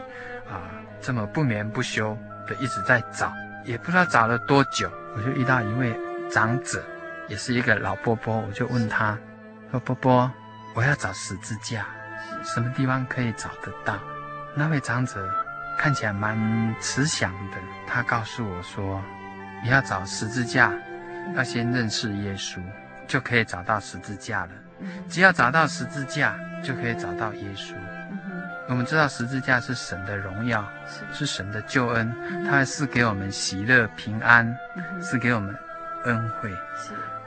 [0.49, 3.33] 啊、呃，这么不眠不休的一直在找，
[3.65, 4.91] 也不知道找了多久。
[5.15, 5.95] 我就遇到一位
[6.31, 6.83] 长者，
[7.29, 9.19] 也是一个老伯伯，我就问他
[9.71, 10.31] 说：“伯伯，
[10.75, 11.87] 我要找十字架。”
[12.43, 13.99] 什么地方可以找得到？
[14.55, 15.29] 那位长者
[15.79, 17.59] 看起来蛮慈祥的。
[17.87, 19.03] 他告诉我说
[19.63, 20.73] ：“你要找十字架，
[21.37, 22.59] 要先认识耶稣，
[23.07, 24.51] 就可以找到十字架了。
[25.09, 26.35] 只要找到十字架，
[26.65, 27.75] 就可以找到耶稣。
[28.73, 30.67] 我们知道十字架是神的荣耀，
[31.13, 32.11] 是神的救恩，
[32.47, 34.57] 他还赐给我们喜乐平安，
[34.99, 35.55] 赐给我们
[36.05, 36.51] 恩惠。”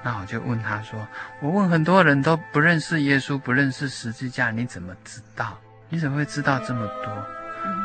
[0.02, 1.08] 那我就问他说
[1.42, 5.56] ：“我问很多人都不认识耶稣，不认识十字架，你怎么知道？
[5.88, 7.26] 你怎么会知道这么多？”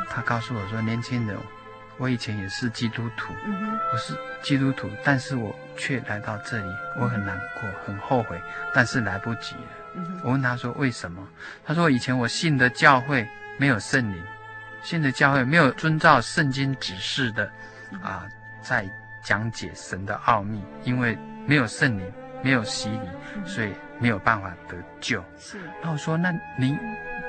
[0.08, 1.36] 他告诉我说：“年轻人，
[1.98, 3.34] 我以前也是基督徒，
[3.92, 8.40] 我是基督徒，但是我却来到这里，我很难过，很后悔，
[8.72, 9.60] 但是来不及了。”
[10.24, 11.22] 我问他说：“为什么？”
[11.62, 13.28] 他说：“以前我信的教会
[13.60, 14.24] 没有圣灵，
[14.82, 17.44] 新的教会没有遵照圣经指示的，
[18.02, 18.26] 啊，
[18.62, 18.88] 在
[19.22, 22.12] 讲解神的奥秘，因为。”没有圣灵，
[22.44, 23.08] 没有洗礼，
[23.46, 25.24] 所以没有办法得救。
[25.38, 25.58] 是。
[25.82, 26.78] 那我说，那您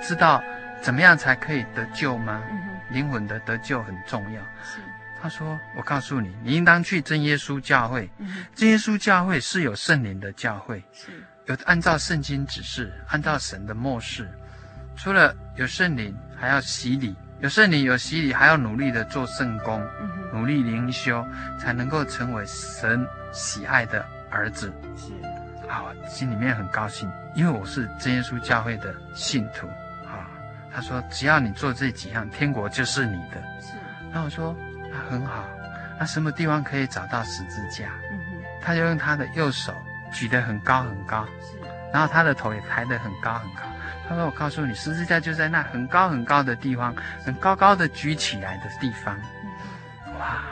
[0.01, 0.43] 知道
[0.82, 2.43] 怎么样才可以得救吗？
[2.91, 4.41] 灵魂的得救很重要。
[4.61, 4.79] 是。
[5.19, 8.07] 他说：“我告诉你，你应当去真耶稣教会。
[8.53, 14.29] 真耶稣教会是有圣灵的教会，是有按照圣经指示，按照神的默示。
[14.95, 19.81] 除了有圣灵，还要洗礼；有圣灵，有洗礼，还要努力的做圣工，
[20.31, 21.25] 努力灵修，
[21.59, 25.13] 才能够成为神。”喜爱的儿子是
[25.69, 29.67] 啊，我心里面很高兴，因为我是真耶稣教会的信徒
[30.05, 30.27] 啊。
[30.69, 33.41] 他说，只要你做这几样，天国就是你的。
[33.61, 33.71] 是。
[34.11, 34.53] 那我说，
[34.91, 35.47] 那很好。
[35.97, 37.87] 那什么地方可以找到十字架？
[38.11, 38.43] 嗯哼。
[38.61, 39.73] 他就用他的右手
[40.11, 41.57] 举得很高很高，是。
[41.93, 43.61] 然后他的头也抬得很高很高。
[44.07, 49.17] 他说，我告诉你，十字架就在那很高很高的地方，很高高的举起来的地方。
[50.19, 50.43] 哇，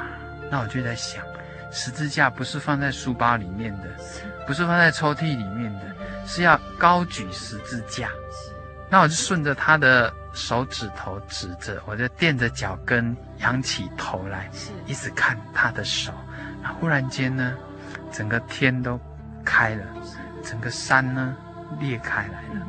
[0.50, 1.24] 那我就在想。
[1.72, 3.88] 十字架不是放在书包里面的，
[4.48, 8.10] 不是放在抽屉里面的，是要高举十字架。
[8.90, 14.50] 那我就顺着他的手指头指着，我就垫着脚跟，仰起头来，
[14.88, 16.12] 一直看他的手。
[16.64, 17.56] 那忽然间呢，
[18.12, 19.00] 整个天都
[19.46, 19.86] 开了，
[20.44, 21.36] 整个山呢
[21.80, 22.66] 裂开来了。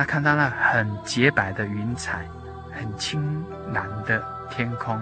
[0.00, 2.26] 那看到那很洁白的云彩，
[2.72, 4.98] 很青蓝的天空。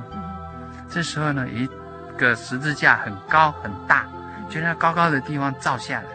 [0.91, 1.71] 这时候呢，一。
[2.19, 4.05] 个十字架很高很大，
[4.51, 6.07] 就那高高的地方照下来，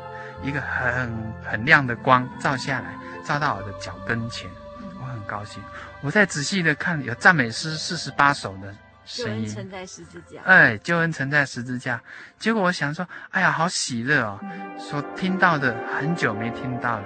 [0.41, 4.51] 一个很很亮的光照下来，照到我的脚跟前，
[4.99, 5.63] 我很高兴。
[6.01, 8.75] 我再仔细的看，有赞美诗四十八首的
[9.05, 9.45] 声音。
[9.45, 10.41] 救恩曾在十字架。
[10.43, 12.01] 哎，救恩曾在十字架。
[12.37, 14.37] 结果我想说，哎呀，好喜乐哦！
[14.77, 17.05] 所听到的很久没听到了。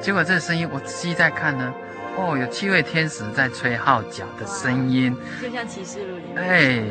[0.00, 1.74] 结果这声音，我仔细再看呢，
[2.16, 6.36] 哦，有七位天使在吹号角的声音，就像骑士录里面。
[6.36, 6.82] 哎。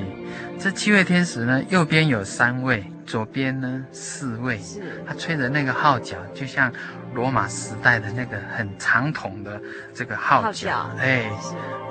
[0.60, 4.58] 这七位天使呢，右边有三位，左边呢四位。
[4.58, 4.82] 是。
[5.06, 6.74] 他吹的那个号角，就像
[7.14, 9.62] 罗马时代的那个很长筒的
[9.94, 10.72] 这个号角。
[10.72, 11.30] 号角哎，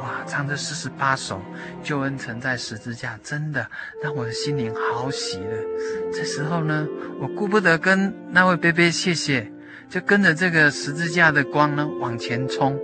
[0.03, 1.41] 哇，唱这四十八首，
[1.81, 3.65] 救恩曾在十字架，真的
[4.03, 5.65] 让我的心灵好喜乐。
[6.13, 6.89] 这时候呢，
[7.21, 9.49] 我顾不得跟那位贝贝谢谢，
[9.89, 12.79] 就跟着这个十字架的光呢往前冲，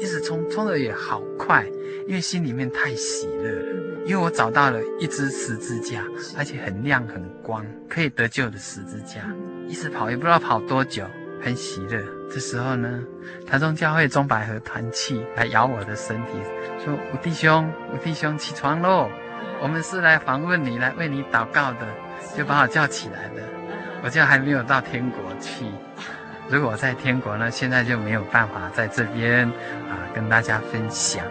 [0.00, 1.64] 一直冲，冲的也好快，
[2.06, 3.84] 因为心里面太喜乐了。
[4.04, 6.04] 因为我找到了一只十字架，
[6.36, 9.22] 而且很亮很光，可以得救的十字架。
[9.66, 11.04] 一直跑也不知道跑多久，
[11.42, 12.04] 很喜乐。
[12.30, 13.02] 这时候呢，
[13.46, 16.32] 台中教会钟百合团契来咬我的身体，
[16.84, 19.08] 说：“吴弟兄，吴弟兄，起床喽！
[19.62, 21.86] 我们是来访问你，来为你祷告的。”
[22.36, 23.42] 就把我叫起来了。
[24.02, 25.64] 我就还没有到天国去。
[26.48, 29.48] 如果在天国呢，现在就没有办法在这边
[29.88, 31.24] 啊跟大家分享。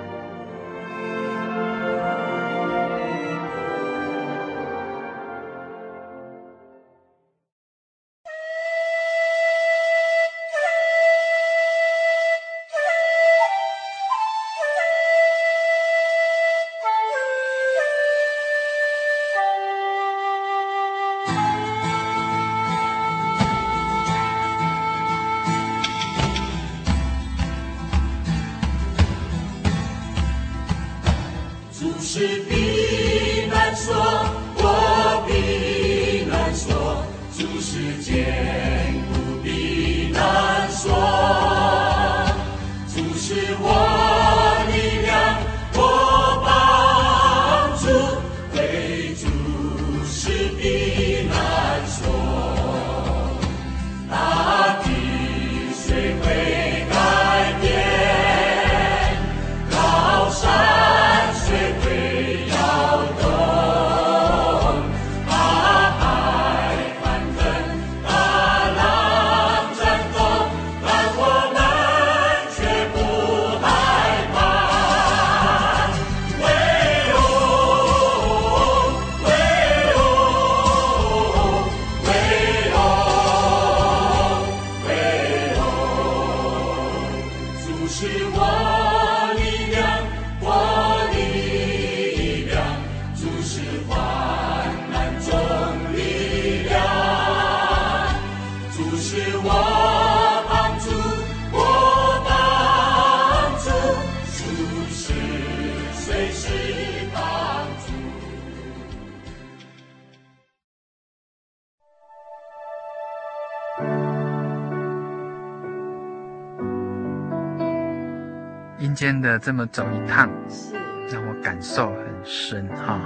[119.43, 120.73] 这么走一趟，是
[121.13, 123.01] 让我感受很深哈。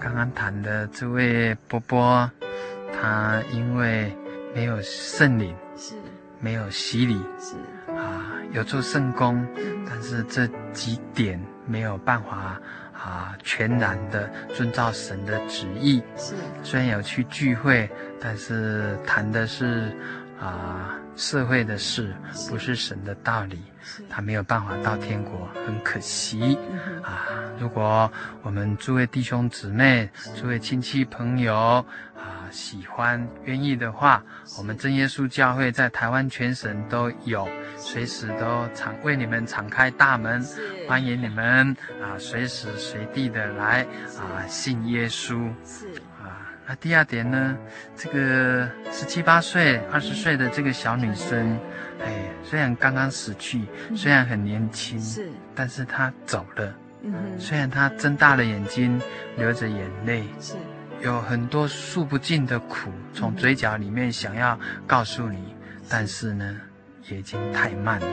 [0.00, 2.30] 刚刚谈的这位波波，
[2.98, 4.16] 他因为
[4.54, 5.94] 没有圣灵，是
[6.40, 7.54] 没有洗礼，是
[7.92, 9.46] 啊，有做圣工，
[9.86, 12.58] 但是这几点没有办法。
[13.00, 16.02] 啊，全然的遵照神的旨意。
[16.16, 17.88] 是，虽然有去聚会，
[18.20, 19.96] 但是谈的是
[20.40, 22.14] 啊社会的事，
[22.48, 23.60] 不是神的道理。
[24.08, 26.56] 他没有办法到天国，很可惜。
[27.02, 27.26] 啊，
[27.58, 28.10] 如果
[28.42, 34.22] 我们诸位弟兄姊妹、诸位亲戚朋友啊喜欢、愿意的话，
[34.58, 37.48] 我们真耶稣教会在台湾全省都有。
[37.76, 40.44] 随时都敞为你们敞开大门，
[40.88, 43.82] 欢迎你们啊，随时随地的来
[44.18, 45.50] 啊信耶稣。
[46.68, 47.56] 那第二点呢，
[47.96, 51.58] 这个十七八岁、二十岁的这个小女生，
[52.04, 52.12] 哎，
[52.44, 53.62] 虽然刚刚死去，
[53.96, 56.74] 虽然很年轻，是，但是她走了。
[57.00, 59.00] 嗯哼，虽然她睁大了眼睛，
[59.38, 60.56] 流着眼泪，是，
[61.00, 65.54] 有很多诉不尽的苦从嘴角里面想要告诉你，
[65.88, 66.60] 但是呢。
[67.10, 68.06] 也已经太慢了。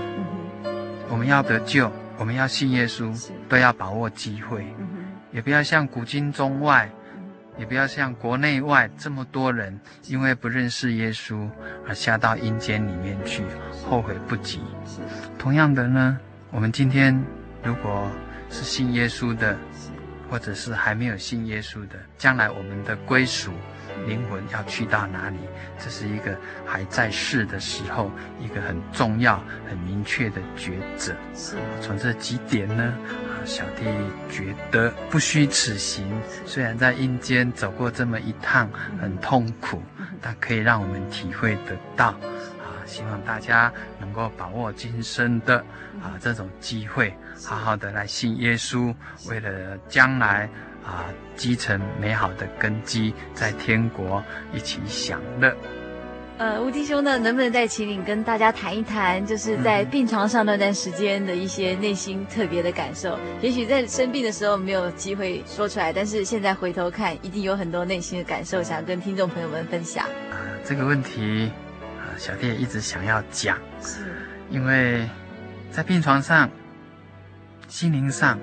[1.09, 3.13] 我们要得救，我们要信耶稣，
[3.49, 4.65] 都要把握机会，
[5.33, 6.89] 也不要像古今中外，
[7.57, 11.49] 也不要像国内外这么多人，因为不认识耶稣
[11.87, 13.43] 而下到阴间里面去，
[13.87, 14.61] 后悔不及。
[15.37, 16.17] 同样的呢，
[16.51, 17.19] 我们今天
[17.63, 18.09] 如果
[18.49, 19.57] 是信耶稣的，
[20.29, 23.51] 或者是还没有信耶稣的，将来我们的归属。
[24.07, 25.37] 灵魂要去到哪里？
[25.79, 31.13] 这是一个还在世的时候，一个很重要、很明确的抉择。
[31.33, 33.85] 是，从这几点呢，啊，小弟
[34.29, 36.05] 觉得不虚此行。
[36.45, 38.69] 虽然在阴间走过这么一趟，
[39.01, 39.81] 很痛苦，
[40.21, 42.07] 但可以让我们体会得到。
[42.07, 45.57] 啊，希望大家能够把握今生的
[46.01, 48.93] 啊这种机会，好好的来信耶稣，
[49.27, 50.49] 为了将来。
[50.85, 51.05] 啊，
[51.35, 54.23] 积成美好的根基，在天国
[54.53, 55.55] 一起享乐。
[56.37, 63.15] 呃，吴弟兄呢，能不能再请你跟大家谈一谈，就是在病床上那段时间的一些内心特别的感受？
[63.15, 70.03] 嗯、也许在生病的时候没有机会说出来，但是现在回头看，一定有很多内心的感受，想跟听众朋友们分享。
[70.05, 71.49] 啊，这个问题
[71.97, 74.01] 啊，小弟也一直想要讲，是
[74.49, 75.09] 因为
[75.71, 76.49] 在病床上，
[77.67, 78.37] 心灵上。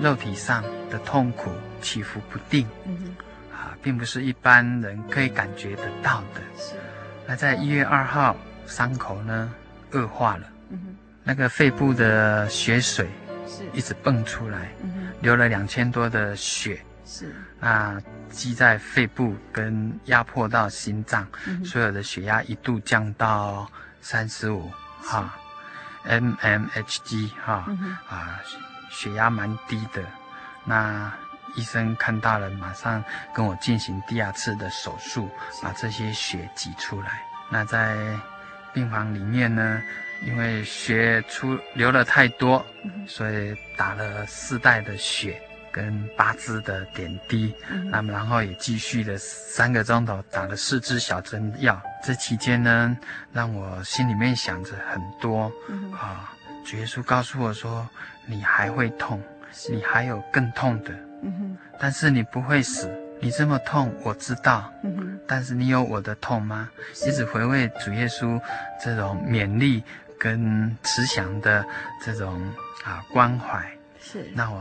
[0.00, 1.50] 肉体上的痛苦
[1.80, 3.16] 起伏不定，嗯，
[3.50, 6.40] 啊，并不是一般人可以感觉得到的。
[6.56, 6.74] 是，
[7.26, 9.50] 那在一月二号，伤口呢
[9.92, 10.94] 恶化了，嗯，
[11.24, 13.08] 那个肺部的血水
[13.48, 13.64] 是。
[13.72, 23.68] 一直蹦出来，嗯，流了两千多的血，是，那积在肺部跟压迫到心脏，嗯，所有的血压一度降到
[24.02, 24.70] 三十五，
[25.02, 25.34] 哈
[26.04, 27.66] ，mmHg 哈，
[28.08, 28.40] 啊。
[28.92, 30.02] 血压蛮低的，
[30.64, 31.12] 那
[31.54, 35.30] 医生看到了，马上跟我进行第二次的手术，
[35.62, 37.22] 把这些血挤出来。
[37.48, 37.96] 那在
[38.74, 39.80] 病房里面呢，
[40.26, 42.66] 因为血出流了太多，
[43.06, 45.40] 所以打了四袋的血
[45.70, 47.54] 跟八支的点滴。
[47.92, 51.80] 那么然后也继续了三个钟头，打了四支小针药。
[52.02, 52.96] 这期间呢，
[53.32, 55.50] 让我心里面想着很多
[55.92, 56.32] 啊。
[56.64, 57.88] 主耶稣告诉我说
[58.26, 59.20] ：“你还会痛，
[59.70, 60.92] 你还有更痛的，
[61.22, 62.88] 嗯但是你不会死。
[63.22, 66.68] 你这么痛，我知道，嗯但是你有我的痛吗？
[67.06, 68.40] 一直回味主耶稣
[68.82, 69.82] 这种勉励
[70.18, 71.64] 跟慈祥的
[72.02, 72.40] 这种
[72.84, 73.66] 啊关怀。”
[74.10, 74.58] 是，那我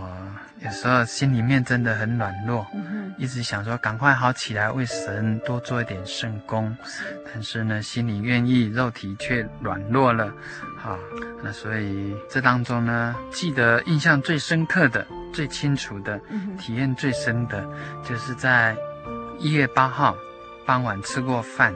[0.60, 6.76] 有时候心里面真的很软弱，嗯、一直想说赶快好起来，为神多做一点圣功。
[6.84, 10.32] 是，但是呢，心里愿意，肉体却软弱了。
[10.78, 11.00] 好、啊，
[11.44, 17.68] 那所以这当中呢，记得印象最深刻的、最清楚的、嗯、体验最深的，
[18.04, 18.76] 就是在
[19.40, 20.16] 一月八号
[20.64, 21.74] 傍晚吃过饭，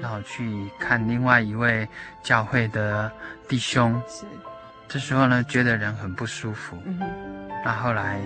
[0.00, 1.88] 然后去看另外一位
[2.20, 3.12] 教会的
[3.46, 4.02] 弟兄。
[4.92, 4.98] 是。
[4.98, 6.76] 这时候呢，觉得人很不舒服。
[6.84, 7.00] 嗯。
[7.64, 8.20] 那后来，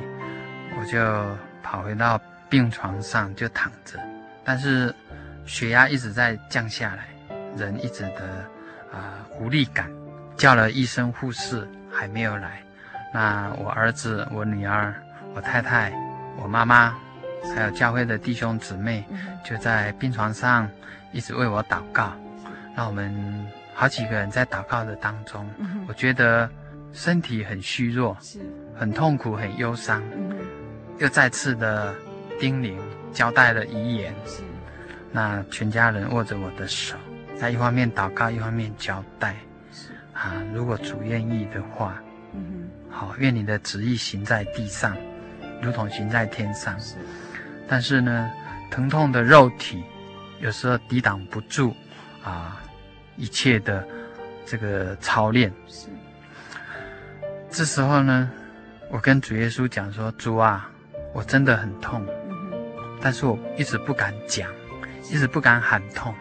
[0.78, 0.98] 我就
[1.62, 4.00] 跑回到病床上就躺着，
[4.42, 4.92] 但是
[5.44, 7.06] 血压一直在降下来，
[7.56, 8.24] 人一直的
[8.92, 9.88] 啊、呃、无力感。
[10.36, 12.60] 叫了医生护士还没有来，
[13.14, 14.94] 那我儿子、我女儿、
[15.34, 15.92] 我太太、
[16.36, 16.94] 我妈妈，
[17.54, 19.04] 还有教会的弟兄姊妹，
[19.44, 20.68] 就在病床上
[21.12, 22.12] 一直为我祷告。
[22.74, 23.46] 那我们。
[23.78, 26.48] 好几个人在祷告的当中，嗯、我觉得
[26.94, 28.40] 身体很虚弱，是
[28.74, 30.34] 很痛苦、很忧伤，嗯、
[30.98, 31.94] 又再次的
[32.40, 32.74] 叮咛
[33.12, 34.14] 交代了遗言。
[34.24, 34.42] 是，
[35.12, 36.96] 那全家人握着我的手，
[37.38, 39.36] 在一方面祷告，一方面交代。
[39.70, 42.02] 是啊，如果主愿意的话，
[42.32, 44.96] 嗯、好，愿你的旨意行在地上，
[45.60, 46.80] 如同行在天上。
[46.80, 46.94] 是。
[47.68, 48.30] 但是呢，
[48.70, 49.84] 疼痛的肉体
[50.40, 51.74] 有时候抵挡不住
[52.24, 52.62] 啊
[53.16, 53.86] 一切的
[54.44, 55.52] 这个操练。
[55.66, 55.88] 是。
[57.50, 58.30] 这时候呢，
[58.90, 60.70] 我跟主耶稣讲说：“主啊，
[61.12, 62.06] 我真的很痛，
[63.00, 64.50] 但是我一直不敢讲，
[65.10, 66.14] 一直不敢喊痛，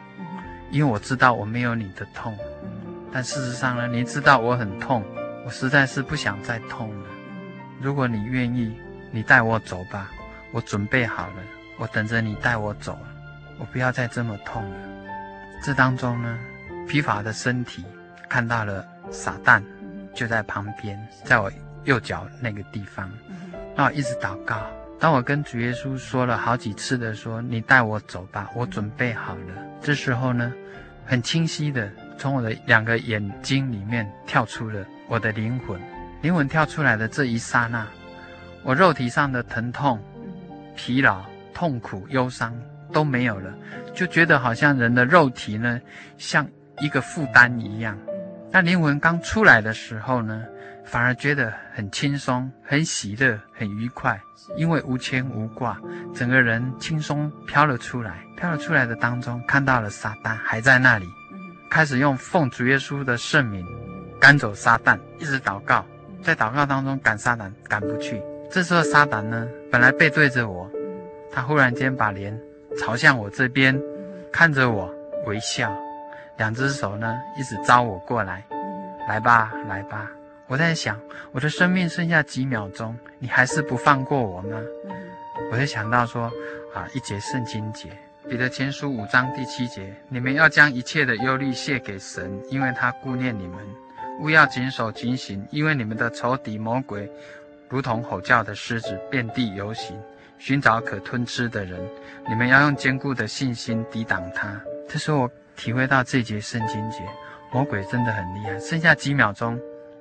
[0.72, 2.38] 因为我知道我没有你的痛。
[3.12, 5.04] 但事实上呢，你知道我很痛。”
[5.46, 7.06] 我实在是不想再痛了。
[7.80, 8.76] 如果你愿意，
[9.12, 10.10] 你带我走吧。
[10.52, 11.34] 我准备好了，
[11.78, 12.98] 我等着你带我走。
[13.60, 14.78] 我不要再这么痛了。
[15.62, 16.40] 这当中呢，
[16.88, 17.84] 疲乏的身体
[18.30, 19.62] 看到了撒旦
[20.14, 21.52] 就在旁边，在我
[21.84, 23.12] 右脚那个地方。
[23.76, 24.66] 那我一直祷告。
[24.98, 30.54] 当我跟主耶稣说了好几次的说：“你带我走吧，我准备好了。”这时候呢，
[31.06, 34.86] 很清晰的从我的两个眼睛里面跳出了。
[35.08, 35.80] 我的灵魂，
[36.22, 37.86] 灵魂跳出来的这一刹那，
[38.64, 40.02] 我肉体上的疼痛、
[40.76, 41.22] 疲劳、
[41.54, 42.58] 痛苦、忧伤
[42.92, 43.54] 都没有了，
[43.94, 45.80] 就觉得好像人的肉体呢，
[46.18, 46.48] 像
[46.80, 47.98] 一个负担一样。
[48.52, 50.44] 那灵魂刚出来的时候呢，
[50.86, 54.20] 反而觉得很轻松、很喜乐、很愉快，
[54.56, 55.78] 因为无牵无挂，
[56.14, 58.24] 整个人轻松飘了出来。
[58.38, 61.06] 飘了出来的当中，看到了撒旦还在那里，
[61.72, 63.66] 开始用奉主耶稣的圣名。
[64.20, 65.86] 赶走撒旦，一直祷告，
[66.22, 68.22] 在祷告当中赶撒旦，赶不去。
[68.52, 70.70] 这时候撒旦呢，本来背对着我，
[71.32, 72.38] 他忽然间把脸
[72.78, 73.80] 朝向我这边，
[74.32, 74.94] 看着我
[75.26, 75.74] 微笑，
[76.38, 78.44] 两只手呢一直招我过来，
[79.08, 80.10] 来吧，来吧。
[80.48, 81.00] 我在想，
[81.32, 84.60] 我的生命剩下几秒钟，你还是不放过我吗？
[85.52, 86.32] 我就想到说，
[86.74, 87.90] 啊，一节圣经节，
[88.30, 93.58] 彼得前书五章第七节，你们要将一切的忧虑卸给神，因为他顾念你们。
[94.20, 97.10] 勿要谨守警醒，因为你们的仇敌魔鬼，
[97.68, 100.00] 如同吼叫的狮子，遍地游行，
[100.38, 101.80] 寻找可吞吃的人。
[102.28, 104.58] 你们要用坚固的信心抵挡他。
[104.88, 107.00] 这时候我体会到这节圣经节，
[107.52, 108.60] 魔鬼真的很厉害。
[108.60, 109.60] 剩下几秒钟，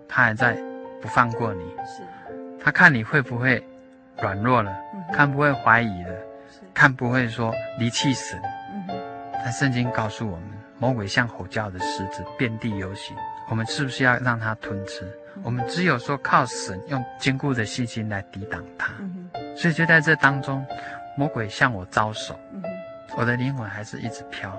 [0.08, 0.56] 他还在
[1.00, 1.62] 不放过你。
[1.86, 2.02] 是，
[2.62, 3.62] 他看你会不会
[4.20, 4.74] 软弱了，
[5.12, 6.14] 看不会怀疑了，
[6.72, 8.40] 看不会说离弃神。
[9.32, 10.44] 但圣经告诉我们，
[10.78, 13.16] 魔鬼像吼叫的狮子，遍地游行。
[13.50, 15.06] 我们是不是要让他吞吃？
[15.42, 18.92] 我们只有说靠神，用坚固的信心来抵挡他。
[19.54, 20.64] 所以就在这当中，
[21.16, 22.38] 魔鬼向我招手，
[23.16, 24.50] 我的灵魂还是一直飘，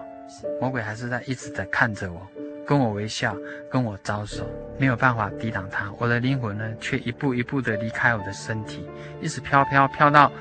[0.60, 2.22] 魔鬼还是在一直在看着我，
[2.66, 3.36] 跟我微笑，
[3.70, 4.44] 跟我招手，
[4.78, 5.92] 没有办法抵挡他。
[5.98, 8.88] 我的灵魂呢，却一步一步的离开我的身体，
[9.22, 10.32] 一直飘飘飘到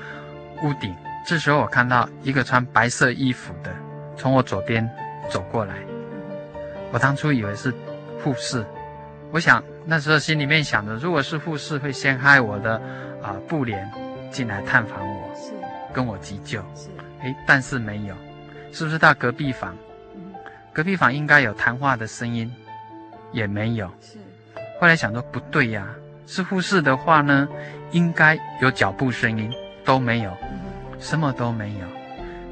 [0.63, 0.95] 屋顶。
[1.27, 3.71] 这时候我看到一个穿白色衣服的
[4.15, 4.89] 从我左边
[5.29, 5.75] 走过来，
[6.91, 7.73] 我当初以为是。
[8.23, 8.65] 护士，
[9.31, 12.73] 我想那时候心里面想着，如果是护士，会掀开我的
[13.21, 13.87] 啊、呃、布帘
[14.31, 15.51] 进来探访我，是
[15.93, 16.89] 跟我急救，是
[17.21, 18.15] 诶，但是没有，
[18.75, 19.73] 是不是到隔壁房？
[20.15, 20.33] 嗯、
[20.73, 22.53] 隔壁房应该有谈话的声音，
[23.31, 23.89] 也没有。
[24.01, 24.17] 是，
[24.81, 25.87] 后来想说不对呀，
[26.27, 27.47] 是护士的话呢，
[27.91, 29.49] 应该有脚步声音，
[29.85, 30.59] 都没有，嗯、
[30.99, 31.87] 什么都没有。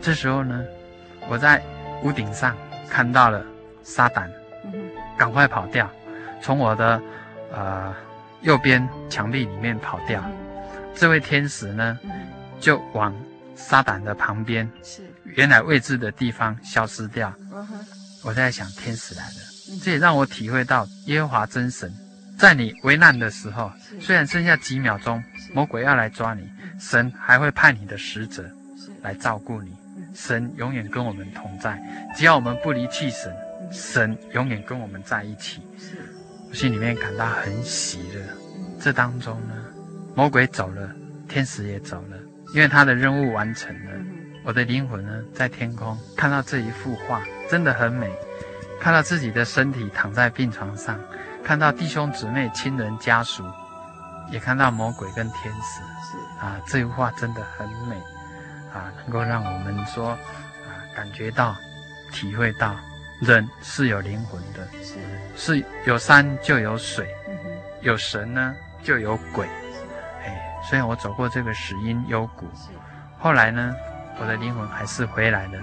[0.02, 0.64] 这时候呢，
[1.28, 1.62] 我在
[2.04, 2.56] 屋顶上
[2.90, 3.46] 看到了
[3.84, 4.30] 撒旦。
[5.18, 5.90] 赶快跑掉，
[6.42, 7.02] 从我的
[7.52, 7.94] 呃
[8.42, 10.24] 右边墙壁里面跑掉。
[10.96, 12.00] 这位天使呢，
[12.62, 13.14] 就往
[13.56, 15.04] 撒旦的旁边，是
[15.36, 17.34] 原来未知的地方消失掉。
[18.24, 21.92] 我在想，天使来了，这也让我体会到耶和华真神，
[22.38, 25.24] 在你危难的时候，虽然剩下几秒钟，
[25.54, 28.50] 魔鬼要来抓你，神还会派你的使者
[29.02, 29.72] 来照顾你。
[30.16, 31.82] 神永远跟我们同在，
[32.16, 33.34] 只要我们不离弃神。
[33.72, 35.62] 神永远跟我们在一起，
[36.50, 38.22] 我心里面感到很喜乐。
[38.80, 39.56] 这当中呢，
[40.16, 40.94] 魔鬼走了，
[41.28, 42.18] 天使也走了，
[42.54, 43.92] 因为他的任务完成了。
[44.44, 48.12] 我的灵魂呢，在天空看到这一幅画，真的很美。
[48.80, 51.00] 看到自己的身体躺在病床上，
[51.44, 53.44] 看到弟兄姊妹、亲人、家属，
[54.30, 55.80] 也看到魔鬼跟天使。
[55.80, 56.46] 是。
[56.46, 57.96] 啊，这幅画真的很美，
[58.74, 60.18] 啊，能够让我们说啊，
[60.96, 61.56] 感觉到、
[62.12, 62.76] 体会到。
[63.22, 67.08] 人是有灵魂的，是，是有山就有水，
[67.80, 69.48] 有神呢就有鬼，
[70.26, 72.46] 哎，虽然我走过这个死荫幽谷，
[73.18, 73.74] 后来呢，
[74.20, 75.60] 我的灵魂还是回来了，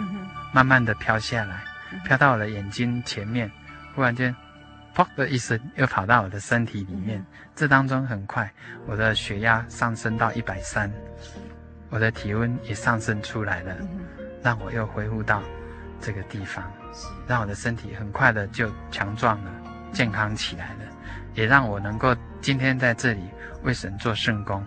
[0.52, 1.62] 慢慢的飘下来，
[2.04, 3.50] 飘到我的眼睛前面，
[3.94, 4.34] 忽然间，
[4.94, 7.24] 砰的一声，又跑到我的身体里面。
[7.54, 8.52] 这当中很快，
[8.86, 10.90] 我的血压上升到一百三，
[11.88, 13.76] 我的体温也上升出来了，
[14.42, 15.42] 让我又恢复到
[16.00, 16.64] 这个地方。
[17.26, 19.50] 让我的身体很快的就强壮了，
[19.92, 20.80] 健康起来了。
[21.34, 23.22] 也让我能够今天在这里
[23.62, 24.64] 为神做圣工，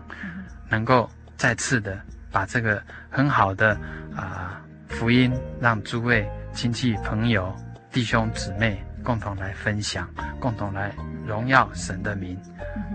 [0.69, 1.99] 能够再次的
[2.33, 3.69] 把这个很好的
[4.15, 4.59] 啊、
[4.89, 5.31] 呃、福音，
[5.61, 7.55] 让诸位亲戚朋友、
[7.91, 10.09] 弟兄姊妹共同来分享，
[10.39, 10.91] 共同来
[11.25, 12.37] 荣耀神的名。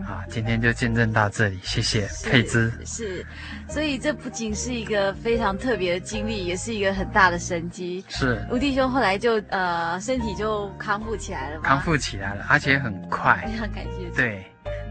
[0.04, 2.72] 啊，今天就见证到这里，谢谢佩芝。
[2.84, 3.24] 是，
[3.68, 8.04] 所以这不仅是一个非常特别的经历，也是一个很大的神机。
[8.08, 11.62] 是，吴弟兄后来就呃身体就康复起来了吗？
[11.62, 13.44] 康复起来了，而且很快。
[13.46, 14.10] 非常感谢。
[14.16, 14.44] 对。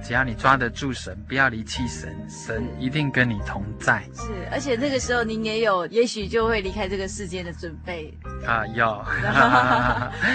[0.04, 4.04] 只要你抓得住神，不要离弃神，神一定跟你同在。
[4.14, 8.14] 是，而且那个时候您也有，也许就会离开这个世界的准备。
[8.46, 9.04] 啊，有。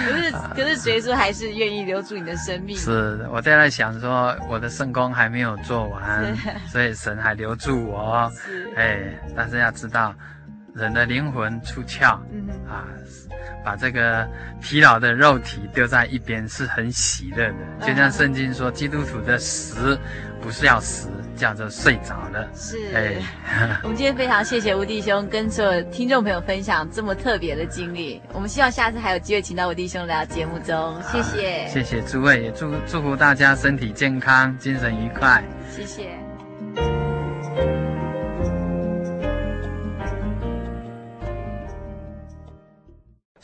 [0.07, 2.77] 可是，可是，耶稣还是愿意留住你的生命。
[2.77, 6.35] 是，我在那想说，我的圣功还没有做完，
[6.67, 8.31] 所以神还留住我。
[8.35, 8.71] 是。
[8.75, 8.99] 哎，
[9.35, 10.13] 但是要知道，
[10.75, 12.85] 人的灵魂出窍，嗯啊。
[13.65, 14.27] 把这个
[14.61, 19.97] 疲劳的肉体丢在一边是很喜乐的，就像圣经说，基督徒的死
[20.41, 21.07] 不是要死，
[21.37, 22.45] 叫做睡着了。
[22.53, 23.15] 是，哎，
[23.83, 28.21] 我们今天非常谢谢吴弟兄跟所有听众朋友分享这么特别的经历。
[28.33, 36.09] 我们希望下次还有机会请到吴弟兄来到节目中，谢谢，谢谢诸位，也祝祝福大家身体健康，精神愉快，谢谢。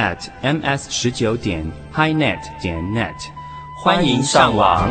[0.00, 3.14] at ms 十九点 highnet 点 net，
[3.84, 4.88] 欢迎上网。